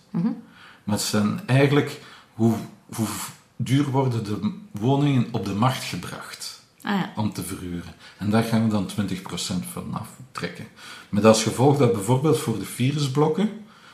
Maar 0.84 0.96
het 0.96 1.06
zijn 1.06 1.42
eigenlijk 1.46 2.02
hoe, 2.34 2.54
hoe 2.96 3.08
duur 3.56 3.90
worden 3.90 4.24
de 4.24 4.52
woningen 4.72 5.28
op 5.32 5.46
de 5.46 5.54
markt 5.54 5.84
gebracht 5.84 6.51
Ah 6.84 6.92
ja. 7.00 7.14
om 7.16 7.34
te 7.34 7.44
verhuren. 7.44 7.94
En 8.18 8.30
daar 8.30 8.44
gaan 8.44 8.64
we 8.64 8.70
dan 8.70 8.90
20% 8.90 9.72
van 9.72 9.94
aftrekken. 9.94 10.68
Met 11.10 11.26
als 11.26 11.44
gevolg 11.44 11.78
dat 11.78 11.94
bijvoorbeeld 11.94 12.38
voor 12.40 12.60
de 12.60 12.66
virusblokken, 12.66 13.50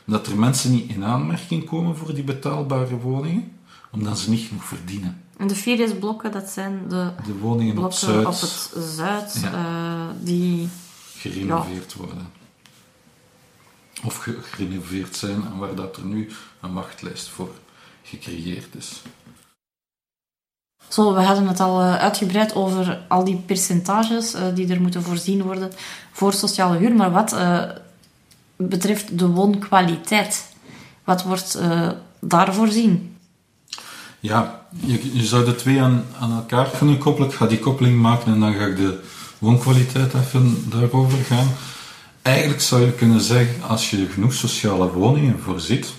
dat 0.06 0.28
er 0.28 0.38
mensen 0.39 0.71
niet 0.71 0.89
in 0.89 1.04
aanmerking 1.04 1.65
komen 1.65 1.97
voor 1.97 2.13
die 2.13 2.23
betaalbare 2.23 2.97
woningen, 2.97 3.52
omdat 3.91 4.19
ze 4.19 4.30
niet 4.30 4.47
genoeg 4.47 4.63
verdienen. 4.65 5.21
En 5.38 5.47
de 5.47 5.56
Viriusblokken, 5.56 6.32
dat 6.32 6.50
zijn 6.50 6.80
de 6.88 7.12
De 7.26 7.38
woningen 7.38 7.71
op 7.73 7.80
blokken 7.80 7.97
Zuid 8.00 8.26
op 8.26 8.32
het 8.41 8.71
Zuid, 8.95 9.39
Ja. 9.41 9.54
eh, 9.54 10.15
die... 10.26 10.67
gerenoveerd 11.17 11.93
worden. 11.93 12.28
Of 14.04 14.17
ge- 14.17 14.38
gerenoveerd 14.41 15.15
zijn 15.15 15.45
en 15.45 15.58
waar 15.58 15.76
dat 15.76 15.97
er 15.97 16.06
nu 16.06 16.30
een 16.62 16.73
wachtlijst 16.73 17.28
voor 17.30 17.50
gecreëerd 18.04 18.76
is. 18.76 19.02
Zo, 20.88 21.13
we 21.13 21.21
hadden 21.21 21.47
het 21.47 21.60
al 21.60 21.82
eh, 21.82 21.95
uitgebreid 21.95 22.56
over 22.56 23.00
al 23.08 23.23
die 23.23 23.43
percentages 23.45 24.34
eh, 24.34 24.43
die 24.54 24.73
er 24.73 24.82
moeten 24.82 25.04
voorzien 25.04 25.41
worden 25.41 25.71
voor 26.12 26.34
sociale 26.34 26.78
huur. 26.78 26.95
Maar 26.95 27.12
wat 27.12 27.34
eh, 27.34 27.62
betreft 28.56 29.19
de 29.19 29.28
woonkwaliteit, 29.28 30.45
wat 31.04 31.23
wordt 31.23 31.60
daar 32.19 32.54
voorzien? 32.54 33.15
Ja, 34.19 34.65
je, 34.69 35.17
je 35.17 35.26
zou 35.26 35.45
de 35.45 35.56
twee 35.56 35.82
aan, 35.82 36.06
aan 36.19 36.32
elkaar 36.32 36.69
kunnen 36.78 36.97
koppelen. 36.97 37.30
Ik 37.30 37.36
ga 37.36 37.45
die 37.45 37.60
koppeling 37.60 38.02
maken 38.02 38.34
en 38.34 38.39
dan 38.39 38.54
ga 38.54 38.65
ik 38.65 38.78
de 38.78 39.04
woonkwaliteit 39.38 40.13
even 40.13 40.69
daarover 40.69 41.17
gaan. 41.17 41.47
Eigenlijk 42.21 42.62
zou 42.62 42.82
je 42.82 42.91
kunnen 42.91 43.21
zeggen, 43.21 43.63
als 43.67 43.89
je 43.89 44.06
genoeg 44.06 44.34
sociale 44.34 44.91
woningen 44.91 45.39
voorziet, 45.39 45.93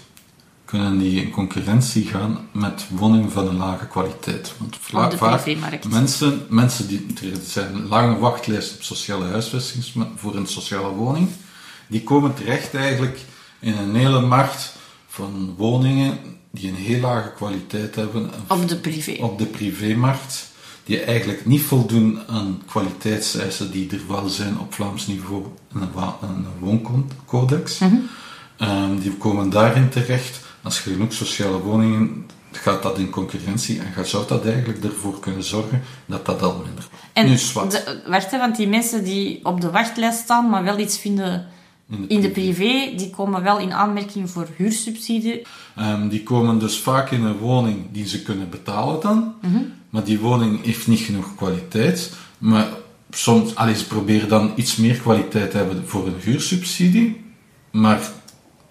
kunnen 0.68 0.98
die 0.98 1.22
in 1.22 1.30
concurrentie 1.30 2.06
gaan 2.06 2.38
met 2.52 2.86
woningen 2.90 3.30
van 3.30 3.48
een 3.48 3.56
lage 3.56 3.86
kwaliteit. 3.86 4.52
Want 4.58 4.76
vla- 4.80 5.08
de 5.08 5.16
vaak 5.16 5.42
privémarkt. 5.42 5.88
mensen, 5.90 6.46
mensen 6.48 6.88
die, 6.88 7.06
er 7.22 7.36
zijn 7.46 7.86
lange 7.86 8.18
wachtlijsten 8.18 8.76
op 8.76 8.82
sociale 8.82 9.24
huisvesting 9.24 9.84
voor 10.16 10.36
een 10.36 10.46
sociale 10.46 10.88
woning, 10.94 11.28
die 11.86 12.02
komen 12.02 12.34
terecht 12.34 12.74
eigenlijk 12.74 13.18
in 13.58 13.76
een 13.76 13.94
hele 13.94 14.20
markt 14.20 14.72
van 15.08 15.54
woningen 15.56 16.18
die 16.50 16.68
een 16.68 16.74
heel 16.76 17.00
lage 17.00 17.32
kwaliteit 17.36 17.94
hebben 17.94 18.30
Op 18.48 18.68
de 18.68 18.76
privé. 18.76 19.16
op 19.20 19.38
de 19.38 19.46
privémarkt, 19.46 20.48
die 20.84 21.00
eigenlijk 21.00 21.46
niet 21.46 21.62
voldoen 21.62 22.18
aan 22.26 22.62
kwaliteitseisen 22.66 23.70
die 23.70 23.90
er 23.90 24.00
wel 24.08 24.28
zijn 24.28 24.58
op 24.58 24.74
Vlaams 24.74 25.06
niveau, 25.06 25.44
een, 25.72 25.92
wa- 25.92 26.16
een 26.22 26.46
wooncodex. 26.58 27.78
Ehm, 28.58 28.98
die 28.98 29.12
komen 29.12 29.50
daarin 29.50 29.88
terecht. 29.88 30.46
Als 30.62 30.82
je 30.82 30.90
genoeg 30.90 31.12
sociale 31.12 31.58
woningen, 31.58 32.26
gaat 32.52 32.82
dat 32.82 32.98
in 32.98 33.10
concurrentie 33.10 33.80
en 33.80 33.92
gaat, 33.92 34.08
zou 34.08 34.26
dat 34.28 34.46
eigenlijk 34.46 34.84
ervoor 34.84 35.20
kunnen 35.20 35.42
zorgen 35.42 35.82
dat 36.06 36.26
dat 36.26 36.42
al 36.42 36.52
minder 36.54 36.88
wordt. 36.90 37.04
En 37.12 37.26
nu 37.26 37.36
de, 37.68 38.02
wacht, 38.06 38.30
hè, 38.30 38.38
want 38.38 38.56
die 38.56 38.68
mensen 38.68 39.04
die 39.04 39.44
op 39.44 39.60
de 39.60 39.70
wachtlijst 39.70 40.18
staan, 40.18 40.48
maar 40.48 40.64
wel 40.64 40.78
iets 40.78 40.98
vinden 40.98 41.46
In 41.90 42.00
de 42.00 42.06
in 42.14 42.20
de 42.20 42.30
privé, 42.30 42.92
die 42.96 43.10
komen 43.10 43.42
wel 43.42 43.58
in 43.58 43.72
aanmerking 43.72 44.30
voor 44.30 44.48
huursubsidie. 44.56 45.42
Ehm, 45.76 46.08
die 46.08 46.22
komen 46.22 46.58
dus 46.58 46.78
vaak 46.78 47.10
in 47.10 47.24
een 47.24 47.38
woning 47.38 47.86
die 47.92 48.06
ze 48.06 48.22
kunnen 48.22 48.50
betalen 48.50 49.00
dan. 49.00 49.34
Maar 49.90 50.04
die 50.04 50.18
woning 50.18 50.64
heeft 50.64 50.86
niet 50.86 51.00
genoeg 51.00 51.34
kwaliteit. 51.34 52.12
Maar 52.38 52.68
soms, 53.10 53.54
allee, 53.54 53.74
ze 53.74 53.86
proberen 53.86 54.28
dan 54.28 54.52
iets 54.56 54.76
meer 54.76 54.96
kwaliteit 54.96 55.50
te 55.50 55.56
hebben 55.56 55.88
voor 55.88 56.06
een 56.06 56.20
huursubsidie. 56.20 57.24
Maar 57.70 58.10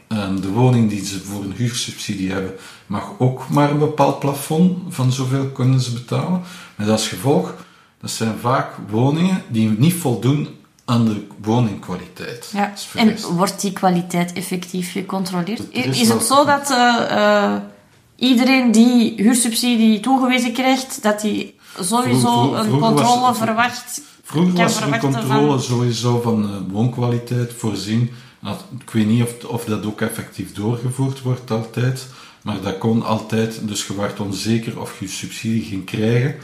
ehm, 0.08 0.40
de 0.42 0.50
woning 0.50 0.90
die 0.90 1.06
ze 1.06 1.20
voor 1.20 1.44
een 1.44 1.54
huursubsidie 1.56 2.32
hebben, 2.32 2.52
mag 2.86 3.12
ook 3.18 3.50
maar 3.50 3.72
een 3.72 3.80
bepaald 3.80 4.20
plafond 4.20 4.78
van 4.96 5.12
zoveel 5.12 5.48
kunnen 5.50 5.80
ze 5.82 5.92
betalen. 5.94 6.42
Met 6.76 6.90
als 6.90 7.08
gevolg, 7.08 7.56
dat 8.02 8.12
zijn 8.12 8.36
vaak 8.42 8.74
woningen 8.90 9.42
die 9.48 9.70
niet 9.70 9.94
voldoen 9.94 10.48
aan 10.86 11.06
de 11.06 11.28
woningkwaliteit 11.42 12.50
Ja. 12.54 12.74
En 12.96 13.16
wordt 13.36 13.62
die 13.62 13.72
kwaliteit 13.72 14.34
effectief 14.34 14.92
gecontroleerd? 14.92 15.60
Er 15.78 15.86
is 15.86 16.10
het 16.10 16.24
zo 16.24 16.46
dat 16.46 16.72
eh, 16.72 17.06
eh, 17.10 17.62
iedereen 18.16 18.72
die 18.72 19.14
huursubsidie 19.16 20.00
toegewezen 20.00 20.54
krijgt, 20.54 21.04
dat 21.04 21.22
die 21.22 21.56
sowieso 21.80 22.54
een 22.54 22.80
was 22.80 22.80
controle 22.80 23.34
verwacht? 23.36 24.02
Vroeger 24.24 24.54
was 24.54 24.82
er 24.82 24.94
een 24.94 25.00
controle 25.00 25.48
van- 25.48 25.62
sowieso 25.62 26.22
van 26.22 26.44
eh, 26.44 26.50
woonkwaliteit 26.72 27.54
voorzien. 27.58 28.12
Ik 28.80 28.90
weet 28.90 29.08
niet 29.08 29.24
of, 29.46 29.66
dat 29.66 29.86
ook 29.86 30.02
effectief 30.02 30.54
doorgevoerd 30.54 31.22
wordt 31.22 31.52
altijd, 31.52 32.08
maar 32.42 32.62
dat 32.62 32.78
kon 32.78 33.04
altijd. 33.04 33.68
Dus 33.68 33.88
je 33.88 33.96
werd 33.96 34.20
onzeker 34.20 34.80
of 34.80 35.00
je 35.00 35.08
subsidie 35.08 35.64
ging 35.64 35.86
krijgen. 35.86 36.36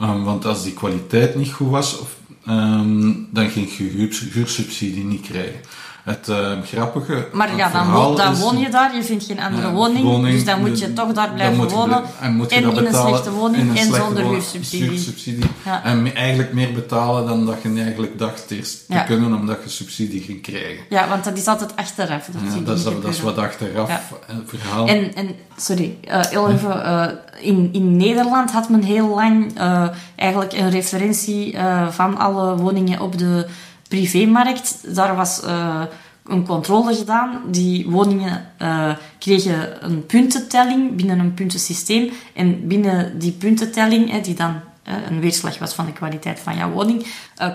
Ehm, 0.00 0.22
want 0.22 0.44
als 0.44 0.62
die 0.62 0.72
kwaliteit 0.74 1.34
niet 1.34 1.52
goed 1.52 1.70
was, 1.70 1.98
of, 1.98 2.16
ehm, 2.46 3.12
dan 3.30 3.50
ging 3.50 3.76
je 3.76 3.84
huur- 3.84 4.28
huursubsidie 4.32 5.04
niet 5.04 5.26
krijgen. 5.26 5.60
Het 6.06 6.28
eh, 6.28 6.52
grappige 6.64 7.28
Maar 7.32 7.56
ja, 7.56 7.70
dan, 8.16 8.32
is- 8.32 8.38
woon 8.40 8.58
je 8.58 8.68
daar, 8.70 8.94
je 8.96 9.02
vindt 9.02 9.24
geen 9.24 9.40
andere 9.40 9.66
ja, 9.66 9.72
woning, 9.72 10.22
dus 10.30 10.44
dan 10.44 10.60
moet 10.60 10.78
je 10.78 10.92
toch 10.92 11.12
daar 11.12 11.30
blijven 11.32 11.68
wonen. 11.68 12.02
en 12.20 12.34
moet 12.34 12.50
je 12.50 12.56
en 12.56 12.62
dat 12.62 12.72
in 12.72 12.78
een 12.78 12.84
betalen 12.84 13.08
slechte 13.08 13.30
woning 13.32 13.62
in 13.62 13.68
een 13.70 13.76
en 13.76 13.94
zonder 13.94 14.24
huursubsidie. 14.24 15.50
Ja. 15.64 15.84
En 15.84 16.14
eigenlijk 16.14 16.52
meer 16.52 16.72
betalen 16.72 17.26
dan 17.26 17.46
dat 17.46 17.56
je 17.62 17.80
eigenlijk 17.82 18.18
dacht 18.18 18.50
eerst 18.50 18.86
te 18.88 19.02
kunnen, 19.06 19.34
omdat 19.34 19.58
je 19.64 19.70
subsidie 19.70 20.22
ging 20.22 20.42
krijgen. 20.42 20.84
Ja, 20.88 21.08
want 21.08 21.24
dat 21.24 21.36
is 21.36 21.46
altijd 21.46 21.76
achteraf. 21.76 22.26
Dat, 22.32 22.42
Ja, 22.54 22.60
dat, 22.64 22.76
is, 22.76 22.84
dat 22.84 23.04
is 23.04 23.20
wat 23.20 23.38
achteraf 23.38 23.90
eh, 24.26 24.36
verhaal. 24.46 24.86
En, 24.86 25.14
en 25.14 25.28
sorry, 25.56 25.96
eh, 26.04 26.20
heel 26.24 26.50
even. 26.50 26.84
eh, 26.84 27.06
in, 27.40 27.68
in 27.72 27.96
Nederland 27.96 28.50
had 28.52 28.68
men 28.68 28.82
heel 28.82 29.08
lang 29.08 29.58
eh, 29.58 29.88
eigenlijk 30.16 30.52
een 30.52 30.70
referentie 30.70 31.52
eh, 31.56 31.88
van 31.88 32.18
alle 32.18 32.56
woningen 32.56 33.00
op 33.00 33.18
de 33.18 33.46
privémarkt. 33.88 34.94
Daar 34.94 35.16
was 35.16 35.42
eh, 35.42 35.82
een 36.24 36.46
controle 36.46 36.94
gedaan. 36.94 37.40
Die 37.50 37.90
woningen 37.90 38.46
eh, 38.58 38.92
kregen 39.18 39.84
een 39.84 40.06
puntentelling 40.06 40.96
binnen 40.96 41.18
een 41.18 41.34
puntensysteem. 41.34 42.10
En 42.34 42.66
binnen 42.66 43.18
die 43.18 43.32
puntentelling, 43.32 44.10
hè, 44.10 44.20
die 44.20 44.34
dan 44.34 44.60
eh, 44.82 44.94
een 45.10 45.20
weerslag 45.20 45.58
was 45.58 45.74
van 45.74 45.86
de 45.86 45.92
kwaliteit 45.92 46.40
van 46.40 46.56
jouw 46.56 46.70
woning, 46.70 47.06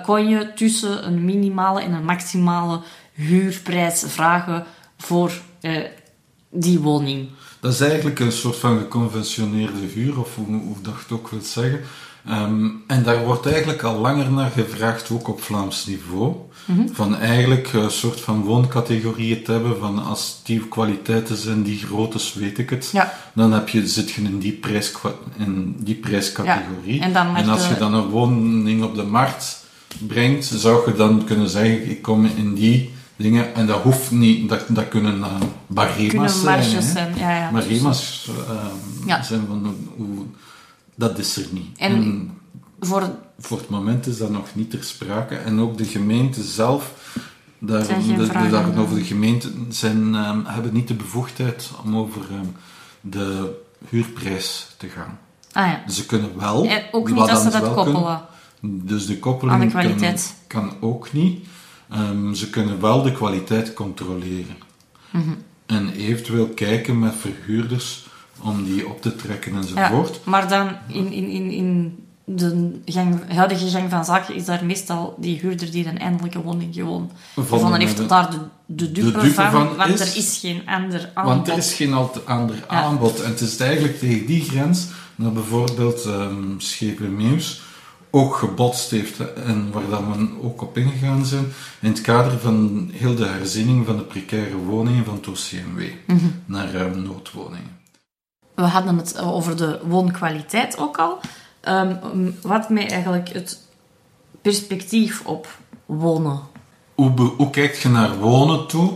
kon 0.03 0.27
je 0.27 0.53
tussen 0.53 1.07
een 1.07 1.25
minimale 1.25 1.81
en 1.81 1.93
een 1.93 2.05
maximale 2.05 2.81
huurprijs 3.13 4.03
vragen 4.07 4.65
voor 4.97 5.31
die 6.49 6.79
woning. 6.79 7.29
Dat 7.59 7.73
is 7.73 7.81
eigenlijk 7.81 8.19
een 8.19 8.31
soort 8.31 8.55
van 8.55 8.77
geconventioneerde 8.77 9.79
huur, 9.93 10.19
of 10.19 10.35
hoe, 10.35 10.45
hoe 10.45 10.81
dat 10.81 10.93
het 10.93 11.11
ook 11.11 11.29
wilt 11.29 11.45
zeggen. 11.45 11.81
Ehm, 12.25 12.65
en 12.87 13.03
daar 13.03 13.25
wordt 13.25 13.45
eigenlijk 13.45 13.83
al 13.83 13.97
langer 13.99 14.31
naar 14.31 14.49
gevraagd, 14.51 15.11
ook 15.11 15.27
op 15.27 15.41
Vlaams 15.41 15.85
niveau. 15.85 16.35
Mhm. 16.65 16.81
Van 16.93 17.17
eigenlijk 17.17 17.73
een 17.73 17.91
soort 17.91 18.19
van 18.19 18.43
wooncategorieën 18.43 19.43
te 19.43 19.51
hebben, 19.51 19.77
van 19.79 20.05
als 20.05 20.39
die 20.43 20.67
kwaliteiten 20.67 21.37
zijn, 21.37 21.63
die 21.63 21.77
groottes, 21.77 22.33
weet 22.33 22.57
ik 22.57 22.69
het. 22.69 22.89
Ja. 22.91 23.13
Dan 23.33 23.51
heb 23.51 23.69
je, 23.69 23.87
zit 23.87 24.11
je 24.11 24.21
in 24.21 24.39
die, 24.39 24.51
prijs, 24.51 24.93
in 25.37 25.75
die 25.79 25.95
prijscategorie. 25.95 26.95
Ja, 26.99 27.01
en 27.03 27.13
dan 27.13 27.49
als 27.49 27.67
de- 27.67 27.73
je 27.73 27.79
dan 27.79 27.93
een 27.93 28.07
woning 28.09 28.83
op 28.83 28.95
de 28.95 29.03
markt 29.03 29.65
brengt, 30.07 30.45
zou 30.45 30.91
je 30.91 30.97
dan 30.97 31.23
kunnen 31.25 31.49
zeggen, 31.49 31.89
ik 31.89 32.01
kom 32.01 32.25
in 32.25 32.53
die 32.53 32.91
dingen. 33.15 33.55
En 33.55 33.65
dat 33.67 33.81
hoeft 33.81 34.11
niet, 34.11 34.49
dat, 34.49 34.61
dat 34.67 34.87
kunnen 34.87 35.17
uh, 35.17 35.25
barema's 35.67 36.07
Kunnen 36.07 36.29
zijn. 36.63 36.81
zijn. 36.83 37.13
Ja, 37.17 37.35
ja. 37.35 37.51
Barema's 37.51 38.29
ehm, 38.47 39.07
Ja. 39.07 39.23
zijn 39.23 39.41
van, 39.47 39.75
hoe, 39.95 40.07
dat 41.01 41.17
is 41.17 41.37
er 41.37 41.47
niet. 41.51 41.77
En- 41.77 42.31
Voor, 42.79 43.09
voor 43.39 43.57
het 43.57 43.69
moment 43.69 44.07
is 44.07 44.17
dat 44.17 44.29
nog 44.29 44.47
niet 44.55 44.69
ter 44.69 44.83
sprake. 44.83 45.35
En 45.35 45.59
ook 45.59 45.77
de 45.77 45.85
gemeente 45.85 46.43
zelf, 46.43 46.93
daar, 47.59 47.87
de, 47.87 48.13
de, 48.15 48.25
vragen 48.25 48.51
daarover 48.51 48.93
aan. 48.93 48.99
de 48.99 49.03
gemeenten 49.03 49.65
zijn, 49.69 50.15
ehm, 50.15 50.39
hebben 50.45 50.73
niet 50.73 50.87
de 50.87 50.93
bevoegdheid 50.93 51.69
om 51.83 51.95
over 51.97 52.21
ehm, 52.31 52.45
de 53.01 53.55
huurprijs 53.89 54.67
te 54.77 54.87
gaan. 54.87 55.19
ah 55.51 55.67
ja. 55.67 55.89
Ze 55.89 56.05
kunnen 56.05 56.39
wel. 56.39 56.65
En 56.65 56.83
ook 56.91 57.09
niet 57.09 57.19
als 57.19 57.41
ze 57.43 57.49
dat 57.49 57.61
kunnen. 57.73 57.73
koppelen. 57.75 58.21
Dus 58.61 59.05
de 59.05 59.19
koppeling 59.19 59.53
Aan 59.61 59.67
de 59.67 59.73
kan, 59.73 59.81
kwaliteit. 59.81 60.33
kan 60.47 60.73
ook 60.79 61.13
niet. 61.13 61.47
Ehm, 61.89 62.33
ze 62.33 62.49
kunnen 62.49 62.81
wel 62.81 63.01
de 63.01 63.11
kwaliteit 63.11 63.73
controleren. 63.73 64.57
Mhm. 65.11 65.29
En 65.65 65.91
eventueel 65.93 66.47
kijken 66.47 66.99
met 66.99 67.13
verhuurders 67.15 68.05
om 68.41 68.63
die 68.63 68.87
op 68.89 69.01
te 69.01 69.15
trekken 69.15 69.55
enzovoort. 69.55 70.13
Ja, 70.15 70.21
maar 70.31 70.47
dan 70.49 70.67
in, 70.87 71.11
in, 71.11 71.27
in, 71.29 71.51
in 71.51 71.95
de 72.25 72.81
gang, 72.85 73.19
huidige 73.33 73.67
gang 73.69 73.89
van 73.89 74.05
zaken 74.05 74.35
is 74.35 74.45
daar 74.45 74.65
meestal 74.65 75.15
die 75.19 75.39
huurder 75.39 75.71
die 75.71 75.87
een 75.87 75.99
eindelijke 75.99 76.41
woning 76.41 76.73
gewoon 76.75 77.11
gevonden 77.35 77.79
heeft, 77.79 77.97
met- 77.97 78.09
daar 78.09 78.29
de, 78.31 78.37
de 78.65 78.91
dupe, 78.91 79.11
dupe 79.11 79.33
van, 79.33 79.51
van 79.51 79.75
want 79.75 79.89
is- 79.99 79.99
er 80.11 80.17
is 80.17 80.37
geen 80.41 80.61
ander 80.65 81.11
aanbod. 81.13 81.33
Want 81.33 81.47
er 81.47 81.57
is 81.57 81.73
geen 81.73 81.93
ander 82.25 82.55
Ja. 82.55 82.63
aanbod. 82.67 83.21
En 83.21 83.29
het 83.29 83.41
is 83.41 83.57
eigenlijk 83.57 83.99
tegen 83.99 84.25
die 84.25 84.41
grens 84.43 84.87
dat 85.15 85.33
bijvoorbeeld 85.33 86.05
ehm 86.05 86.33
Schepen 86.57 87.39
ook 88.13 88.35
gebotst 88.35 88.91
heeft. 88.91 89.33
En 89.33 89.71
waar 89.71 89.89
dat 89.89 89.99
we 89.99 90.29
ook 90.41 90.61
op 90.61 90.77
ingegaan 90.77 91.25
zijn. 91.25 91.45
In 91.79 91.89
het 91.89 92.01
kader 92.01 92.39
van 92.39 92.89
heel 92.93 93.15
de 93.15 93.25
herziening 93.25 93.85
van 93.85 93.97
de 93.97 94.03
precaire 94.03 94.55
woningen 94.55 95.05
van 95.05 95.13
het 95.13 95.27
OCMW. 95.27 95.81
Mhm. 96.07 96.17
Naar 96.45 96.73
ehm, 96.75 97.01
noodwoningen. 97.01 97.79
We 98.61 98.67
hadden 98.67 98.97
het 98.97 99.19
over 99.19 99.57
de 99.57 99.79
woonkwaliteit 99.87 100.77
ook 100.77 100.97
al. 100.97 101.19
Ehm, 101.61 101.95
wat 102.41 102.69
mij 102.69 102.89
eigenlijk 102.89 103.29
het 103.33 103.59
perspectief 104.41 105.21
op 105.25 105.47
wonen. 105.85 106.39
Hoe, 106.95 107.11
be- 107.11 107.33
hoe 107.37 107.49
kijkt 107.49 107.81
je 107.81 107.89
naar 107.89 108.17
wonen 108.17 108.67
toe? 108.67 108.93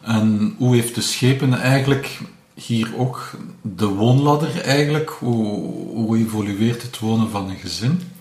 En 0.00 0.54
hoe 0.58 0.74
heeft 0.74 0.94
de 0.94 1.00
schepen 1.00 1.60
eigenlijk 1.60 2.20
hier 2.54 2.96
ook 2.96 3.30
de 3.62 3.86
woonladder 3.86 4.60
eigenlijk? 4.60 5.10
Hoe, 5.10 5.46
hoe 5.94 6.18
evolueert 6.18 6.82
het 6.82 6.98
wonen 6.98 7.30
van 7.30 7.48
een 7.48 7.56
gezin? 7.56 8.12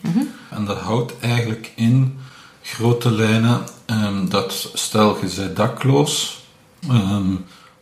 En 0.49 0.65
dat 0.65 0.77
houdt 0.77 1.19
eigenlijk 1.19 1.71
in 1.75 2.17
grote 2.61 3.11
lijnen 3.11 3.61
ehm, 3.85 4.27
dat 4.29 4.69
stel 4.73 5.17
je 5.21 5.33
bent 5.37 5.55
dakloos, 5.55 6.43
ehm, 6.89 7.31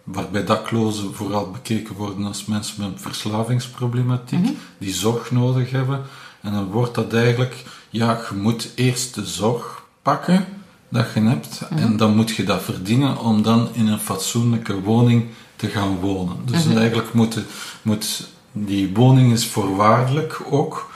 waarbij 0.04 0.44
daklozen 0.46 1.14
vooral 1.16 1.52
bekeken 1.52 1.96
worden 1.96 2.26
als 2.26 2.46
mensen 2.46 2.76
met 2.78 3.02
verslavingsproblematiek, 3.02 4.46
die 4.78 4.94
zorg 4.94 5.32
nodig 5.32 5.72
hebben. 5.72 6.02
En 6.42 6.54
dan 6.54 6.66
wordt 6.72 6.96
dat 6.96 7.14
eigenlijk, 7.14 7.64
ja, 7.90 8.22
je 8.30 8.36
moet 8.36 8.70
eerst 8.76 9.16
de 9.16 9.26
zorg 9.26 9.84
pakken 10.02 10.46
dat 10.90 11.06
je 11.14 11.20
hebt, 11.22 11.62
en 11.70 11.98
dan 11.98 12.16
moet 12.16 12.30
je 12.36 12.44
dat 12.44 12.62
verdienen 12.64 13.18
om 13.20 13.42
dan 13.44 13.70
in 13.74 13.88
een 13.88 14.00
fatsoenlijke 14.00 14.82
woning 14.82 15.26
te 15.56 15.68
gaan 15.68 15.96
wonen. 15.96 16.38
Dus 16.46 16.66
eigenlijk 16.76 17.14
moet, 17.14 17.34
de- 17.34 17.44
moet 17.82 18.28
die 18.52 18.94
woning 18.94 19.32
is 19.32 19.48
voorwaardelijk 19.48 20.42
ook. 20.50 20.92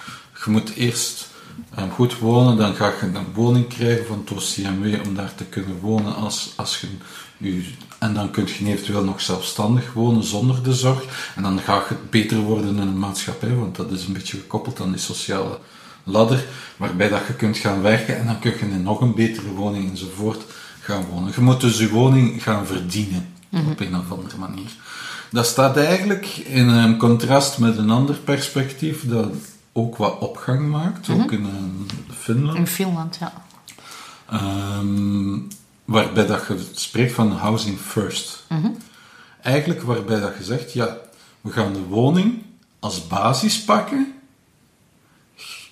Je 0.45 0.51
moet 0.51 0.73
eerst 0.75 1.29
um, 1.79 1.91
goed 1.91 2.19
wonen, 2.19 2.57
dan 2.57 2.75
ga 2.75 2.87
je 2.87 3.05
een 3.05 3.33
woning 3.33 3.67
krijgen 3.67 4.05
van 4.05 4.17
het 4.25 4.31
OCMW 4.31 5.07
om 5.07 5.15
daar 5.15 5.35
te 5.35 5.43
kunnen 5.43 5.79
wonen 5.79 6.15
als, 6.15 6.53
als 6.55 6.81
je, 6.81 6.87
je 7.37 7.63
en 8.05 8.13
dan 8.13 8.31
kun 8.31 8.47
je 8.47 8.65
eventueel 8.65 9.03
nog 9.03 9.21
zelfstandig 9.21 9.93
wonen 9.93 10.23
zonder 10.23 10.63
de 10.63 10.73
zorg. 10.73 11.31
En 11.35 11.43
dan 11.43 11.59
ga 11.59 11.83
je 11.89 11.95
beter 12.09 12.37
worden 12.37 12.69
in 12.69 12.77
een 12.77 12.99
maatschappij, 12.99 13.55
want 13.55 13.75
dat 13.75 13.91
is 13.91 14.05
een 14.05 14.13
beetje 14.13 14.37
gekoppeld 14.37 14.81
aan 14.81 14.91
die 14.91 14.99
sociale 14.99 15.59
ladder, 16.03 16.45
waarbij 16.77 17.09
dat 17.09 17.27
je 17.27 17.33
kunt 17.33 17.57
gaan 17.57 17.81
werken 17.81 18.17
en 18.17 18.25
dan 18.25 18.39
kun 18.39 18.51
je 18.51 18.65
in 18.65 18.83
nog 18.83 19.01
een 19.01 19.15
betere 19.15 19.49
woning 19.49 19.89
enzovoort 19.89 20.43
gaan 20.81 21.05
wonen. 21.11 21.31
Je 21.35 21.41
moet 21.41 21.61
dus 21.61 21.77
je 21.77 21.89
woning 21.89 22.43
gaan 22.43 22.65
verdienen, 22.65 23.33
op 23.51 23.79
een 23.79 23.97
of 23.97 24.11
andere 24.11 24.37
manier. 24.37 24.69
Dat 25.31 25.45
staat 25.45 25.77
eigenlijk 25.77 26.25
in 26.37 26.67
een 26.67 26.97
contrast 26.97 27.57
met 27.57 27.77
een 27.77 27.89
ander 27.89 28.15
perspectief 28.15 29.07
dat 29.07 29.33
ook 29.71 29.97
wat 29.97 30.19
opgang 30.19 30.69
maakt, 30.69 31.09
ook 31.09 31.31
in 31.31 31.45
eh, 31.45 32.15
Finland. 32.15 32.57
In 32.57 32.67
Finland, 32.67 33.17
ja. 33.19 33.33
Ehm, 34.29 35.37
waarbij 35.86 36.26
dat 36.26 36.45
je 36.48 36.65
spreekt 36.74 37.13
van 37.13 37.32
housing 37.32 37.80
first. 37.80 38.43
Eigenlijk 39.41 39.82
waarbij 39.82 40.19
dat 40.19 40.34
je 40.38 40.43
zegt, 40.43 40.74
ja, 40.74 40.98
we 41.41 41.52
gaan 41.52 41.74
de 41.74 41.84
woning 41.84 42.41
als 42.80 43.08
basis 43.08 43.63
pakken, 43.63 44.13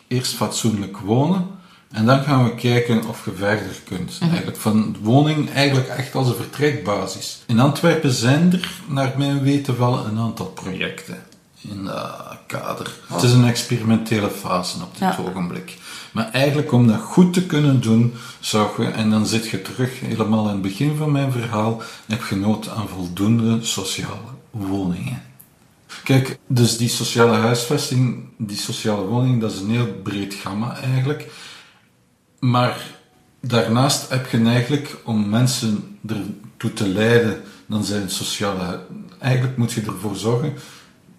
eerst 0.08 0.34
fatsoenlijk 0.34 0.97
wonen, 0.97 1.47
en 1.91 2.06
dan 2.06 2.23
gaan 2.23 2.43
we 2.43 2.56
kijken 2.56 3.06
of 3.08 3.26
je 3.26 3.32
verder 3.32 3.82
kunt. 3.86 4.17
Eigenlijk 4.21 4.58
van 4.58 4.91
de 4.91 4.99
woning 5.02 5.52
eigenlijk 5.52 5.88
echt 5.88 6.15
als 6.15 6.28
een 6.28 6.36
vertrekbasis. 6.36 7.41
In 7.47 7.60
Antwerpen 7.60 8.12
zijn 8.12 8.54
er, 8.54 8.71
naar 8.88 9.13
mijn 9.17 9.41
weten, 9.41 9.78
wel 9.80 10.06
een 10.06 10.17
aantal 10.19 10.45
projecten 10.45 11.23
in 11.62 11.84
dat 11.84 12.38
kader. 12.47 12.91
Het 13.08 13.23
is 13.23 13.32
een 13.32 13.45
experimentele 13.47 14.30
fase 14.30 14.78
op 14.82 14.91
dit 14.91 14.99
Ja. 14.99 15.17
ogenblik. 15.30 15.78
Maar 16.13 16.32
eigenlijk 16.32 16.71
om 16.71 16.88
dat 16.88 17.02
goed 17.02 17.34
te 17.34 17.45
kunnen 17.45 17.82
doen, 17.82 18.13
zou 18.39 18.84
je, 18.84 18.89
en 18.89 19.10
dan 19.10 19.26
zit 19.26 19.47
je 19.47 19.62
terug 19.62 19.99
helemaal 19.99 20.45
in 20.45 20.52
het 20.52 20.62
begin 20.62 20.95
van 20.95 21.12
mijn 21.12 21.32
verhaal, 21.32 21.82
heb 22.08 22.26
je 22.30 22.36
nood 22.36 22.69
aan 22.69 22.88
voldoende 22.88 23.63
sociale 23.63 24.32
woningen. 24.52 25.21
Kijk, 26.04 26.39
dus 26.47 26.78
die 26.78 26.89
sociale 26.89 27.38
huisvesting, 27.38 28.23
die 28.38 28.58
sociale 28.58 29.06
woning, 29.06 29.41
dat 29.41 29.52
is 29.52 29.60
een 29.60 29.69
heel 29.69 29.93
breed 30.04 30.34
gamma 30.34 30.78
eigenlijk. 30.78 31.32
Maar 32.39 32.82
daarnaast 33.39 34.10
heb 34.10 34.30
je 34.30 34.43
eigenlijk, 34.43 34.97
om 35.04 35.30
mensen 35.30 35.97
ertoe 36.08 36.73
te 36.73 36.88
leiden, 36.88 37.41
dan 37.65 37.84
zijn 37.84 38.10
sociale... 38.10 38.86
Eigenlijk 39.19 39.58
moet 39.58 39.71
je 39.71 39.82
ervoor 39.82 40.15
zorgen 40.15 40.54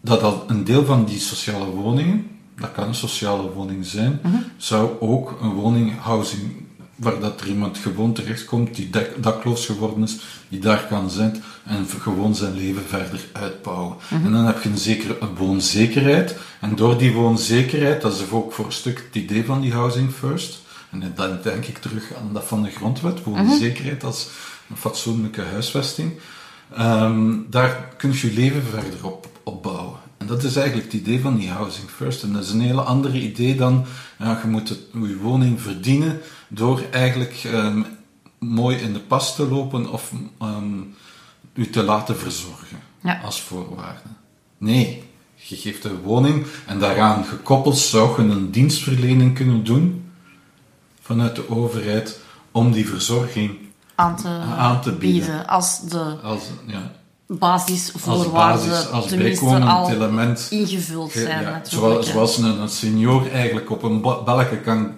dat 0.00 0.22
al 0.22 0.44
een 0.46 0.64
deel 0.64 0.84
van 0.84 1.04
die 1.04 1.18
sociale 1.18 1.70
woningen, 1.70 2.33
dat 2.60 2.72
kan 2.72 2.88
een 2.88 2.94
sociale 2.94 3.50
woning 3.52 3.86
zijn, 3.86 4.20
zou 4.56 4.90
ook 5.00 5.38
een 5.42 5.52
woning, 5.52 5.98
housing, 6.00 6.42
waar 6.94 7.20
dat 7.20 7.40
er 7.40 7.48
iemand 7.48 7.78
gewoon 7.78 8.12
terechtkomt 8.12 8.74
die 8.74 8.90
dak- 8.90 9.22
dakloos 9.22 9.66
geworden 9.66 10.02
is, 10.02 10.16
die 10.48 10.60
daar 10.60 10.86
kan 10.86 11.10
zijn 11.10 11.42
en 11.64 11.86
gewoon 12.00 12.34
zijn 12.34 12.54
leven 12.54 12.82
verder 12.88 13.20
uitbouwen. 13.32 13.96
En 14.10 14.32
dan 14.32 14.44
heb 14.46 14.62
je 14.62 14.68
een 14.68 14.78
zekere 14.78 15.16
een 15.20 15.34
woonzekerheid. 15.36 16.36
En 16.60 16.76
door 16.76 16.98
die 16.98 17.12
woonzekerheid, 17.12 18.00
dat 18.02 18.14
is 18.14 18.30
ook 18.30 18.52
voor 18.52 18.64
een 18.66 18.72
stuk 18.72 19.04
het 19.06 19.22
idee 19.22 19.44
van 19.44 19.60
die 19.60 19.72
housing 19.72 20.12
first, 20.12 20.62
en 20.90 21.12
dan 21.14 21.38
denk 21.42 21.64
ik 21.66 21.78
terug 21.78 22.12
aan 22.14 22.32
dat 22.32 22.44
van 22.44 22.62
de 22.62 22.70
grondwet, 22.70 23.22
woonzekerheid 23.24 24.04
als 24.04 24.28
een 24.70 24.76
fatsoenlijke 24.76 25.42
huisvesting. 25.42 26.12
Ehm, 26.76 27.32
daar 27.50 27.88
kun 27.96 28.12
je 28.12 28.26
je 28.28 28.34
leven 28.34 28.62
verder 28.62 29.06
op, 29.06 29.28
opbouwen. 29.42 29.98
En 30.24 30.30
dat 30.30 30.42
is 30.42 30.56
eigenlijk 30.56 30.92
het 30.92 31.00
idee 31.00 31.20
van 31.20 31.36
die 31.36 31.50
housing 31.50 31.90
first. 31.90 32.22
En 32.22 32.32
dat 32.32 32.42
is 32.42 32.50
een 32.50 32.60
hele 32.60 32.80
andere 32.82 33.20
idee 33.20 33.54
dan, 33.56 33.84
ja, 34.18 34.38
je 34.42 34.48
moet 34.48 34.68
het, 34.68 34.78
je 34.92 35.16
woning 35.16 35.60
verdienen 35.60 36.20
door 36.48 36.82
eigenlijk 36.90 37.40
ehm, 37.44 37.82
mooi 38.38 38.76
in 38.76 38.92
de 38.92 38.98
pas 39.00 39.34
te 39.34 39.48
lopen 39.48 39.90
of 39.92 40.12
ehm, 40.40 40.80
u 41.54 41.70
te 41.70 41.82
laten 41.82 42.16
verzorgen 42.16 42.78
Ja. 43.00 43.20
als 43.24 43.40
voorwaarde. 43.40 44.08
Nee, 44.58 45.02
je 45.34 45.56
geeft 45.56 45.84
een 45.84 46.00
woning 46.00 46.46
en 46.66 46.78
daaraan 46.78 47.24
gekoppeld 47.24 47.78
zou 47.78 48.22
je 48.22 48.28
een 48.30 48.50
dienstverlening 48.50 49.34
kunnen 49.34 49.64
doen 49.64 50.10
vanuit 51.00 51.36
de 51.36 51.50
overheid 51.50 52.18
om 52.50 52.72
die 52.72 52.88
verzorging 52.88 53.58
Aan 53.94 54.16
te, 54.16 54.28
Aan 54.58 54.80
te 54.80 54.92
bieden. 54.92 55.46
Als 55.46 55.80
de 55.80 56.16
als, 56.22 56.42
ja, 56.66 56.92
als 57.28 57.38
basisvoorwaarden 57.38 58.68
basis, 58.70 58.90
als 58.90 59.06
tenminste 59.06 59.44
al 59.60 59.90
element 59.90 60.46
ingevuld 60.50 61.12
Ge- 61.12 61.20
zijn. 61.20 61.42
ja, 61.42 61.50
natuurlijk, 61.50 62.04
zoals, 62.04 62.36
een, 62.38 62.60
een 62.60 62.68
senior 62.68 63.30
eigenlijk 63.32 63.70
op 63.70 63.82
een 63.82 64.00
belletje 64.24 64.60
kan 64.60 64.92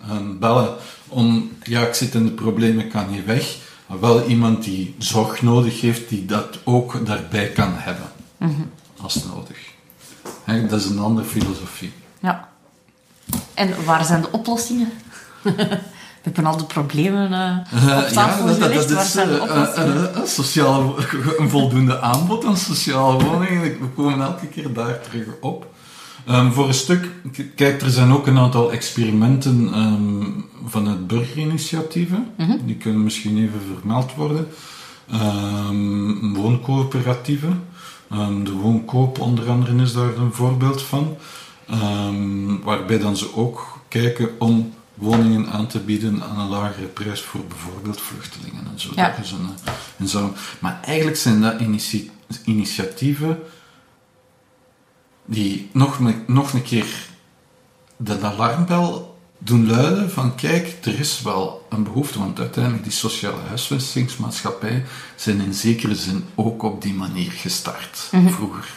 eh, 0.00 0.08
bellen 0.38 0.74
om, 1.08 1.50
ja, 1.62 1.86
ik 1.86 1.94
zit 1.94 2.14
in 2.14 2.24
de 2.24 2.30
problemen, 2.32 2.84
ik 2.84 2.90
kan 2.90 3.10
niet 3.10 3.24
weg. 3.24 3.56
Maar 3.86 4.00
wel 4.00 4.24
iemand 4.26 4.64
die 4.64 4.94
zorg 4.98 5.42
nodig 5.42 5.80
heeft, 5.80 6.08
die 6.08 6.26
dat 6.26 6.58
ook 6.64 7.06
daarbij 7.06 7.48
kan 7.48 7.72
hebben, 7.74 8.06
Mhm. 8.36 8.62
als 9.02 9.24
nodig. 9.24 9.58
Dat 10.70 10.80
is 10.80 10.86
een 10.86 10.98
andere 10.98 11.26
filosofie. 11.26 11.92
Ja. 12.20 12.48
En 13.54 13.84
waar 13.84 14.04
zijn 14.04 14.20
de 14.20 14.30
oplossingen? 14.32 14.92
We 16.22 16.30
hebben 16.32 16.52
al 16.52 16.56
de 16.56 16.64
problemen 16.64 17.32
eh, 17.32 17.98
op 17.98 18.08
tafel 18.08 18.44
waar 18.44 19.04
zijn 19.04 19.28
de 19.28 19.34
eh, 19.34 19.42
oplossingen? 19.42 20.14
eh, 20.14 20.20
een, 20.20 20.26
sociale, 20.26 20.94
een 21.38 21.48
voldoende 21.48 22.00
aanbod 22.00 22.44
aan 22.44 22.56
sociale 22.56 23.24
woningen. 23.24 23.62
We 23.62 23.88
komen 23.94 24.20
elke 24.20 24.46
keer 24.46 24.72
daar 24.72 25.00
terug 25.00 25.26
op. 25.40 25.74
Ehm, 26.26 26.50
voor 26.50 26.68
een 26.68 26.74
stuk, 26.74 27.10
kijk, 27.56 27.82
er 27.82 27.90
zijn 27.90 28.12
ook 28.12 28.26
een 28.26 28.38
aantal 28.38 28.72
experimenten 28.72 29.70
ehm, 29.72 30.24
vanuit 30.66 31.06
burgerinitiatieven. 31.06 32.26
Die 32.64 32.76
kunnen 32.76 33.02
misschien 33.02 33.38
even 33.38 33.60
vermeld 33.78 34.14
worden. 34.14 34.48
Ehm, 35.10 36.34
wooncoöperatieven. 36.34 37.62
De 38.42 38.52
woonkoop 38.52 39.20
onder 39.20 39.50
andere 39.50 39.82
is 39.82 39.92
daar 39.92 40.16
een 40.16 40.32
voorbeeld 40.32 40.82
van. 40.82 41.16
Waarbij 42.64 42.98
dan 42.98 43.16
ze 43.16 43.36
ook 43.36 43.78
kijken 43.88 44.28
om 44.38 44.72
woningen 45.02 45.50
aan 45.52 45.66
te 45.66 45.78
bieden 45.80 46.22
aan 46.22 46.38
een 46.40 46.48
lagere 46.48 46.86
prijs 46.86 47.20
voor 47.20 47.44
bijvoorbeeld 47.46 48.00
vluchtelingen 48.00 48.66
en 48.72 48.80
zo. 48.80 48.90
Ja. 48.94 49.08
Dat 49.16 49.24
is 49.24 49.30
een, 49.32 49.48
eh, 49.64 49.72
en 49.96 50.08
zo. 50.08 50.32
Maar 50.58 50.80
eigenlijk 50.84 51.16
zijn 51.16 51.40
dat 51.40 51.60
initiatieven 52.44 53.38
die 55.24 55.68
nog, 55.72 55.98
een- 55.98 56.22
nog 56.26 56.52
een 56.52 56.62
keer 56.62 56.86
de 57.96 58.20
alarmbel 58.20 59.16
doen 59.38 59.66
luiden 59.70 60.10
van 60.10 60.34
kijk, 60.34 60.78
er 60.82 60.98
is 60.98 61.22
wel 61.22 61.66
een 61.70 61.82
behoefte, 61.82 62.18
want 62.18 62.38
uiteindelijk 62.40 62.82
die 62.82 62.92
sociale 62.92 63.40
huisvestingsmaatschappij 63.48 64.84
zijn 65.16 65.40
in 65.40 65.54
zekere 65.54 65.94
zin 65.94 66.24
ook 66.34 66.62
op 66.62 66.82
die 66.82 66.94
manier 66.94 67.30
gestart, 67.30 68.08
vroeger. 68.28 68.68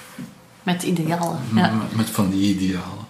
Met 0.64 0.84
idealen. 0.84 1.40
Ja. 1.54 1.72
Met, 1.72 1.96
met 1.96 2.10
van 2.10 2.30
die 2.30 2.56
idealen. 2.56 3.05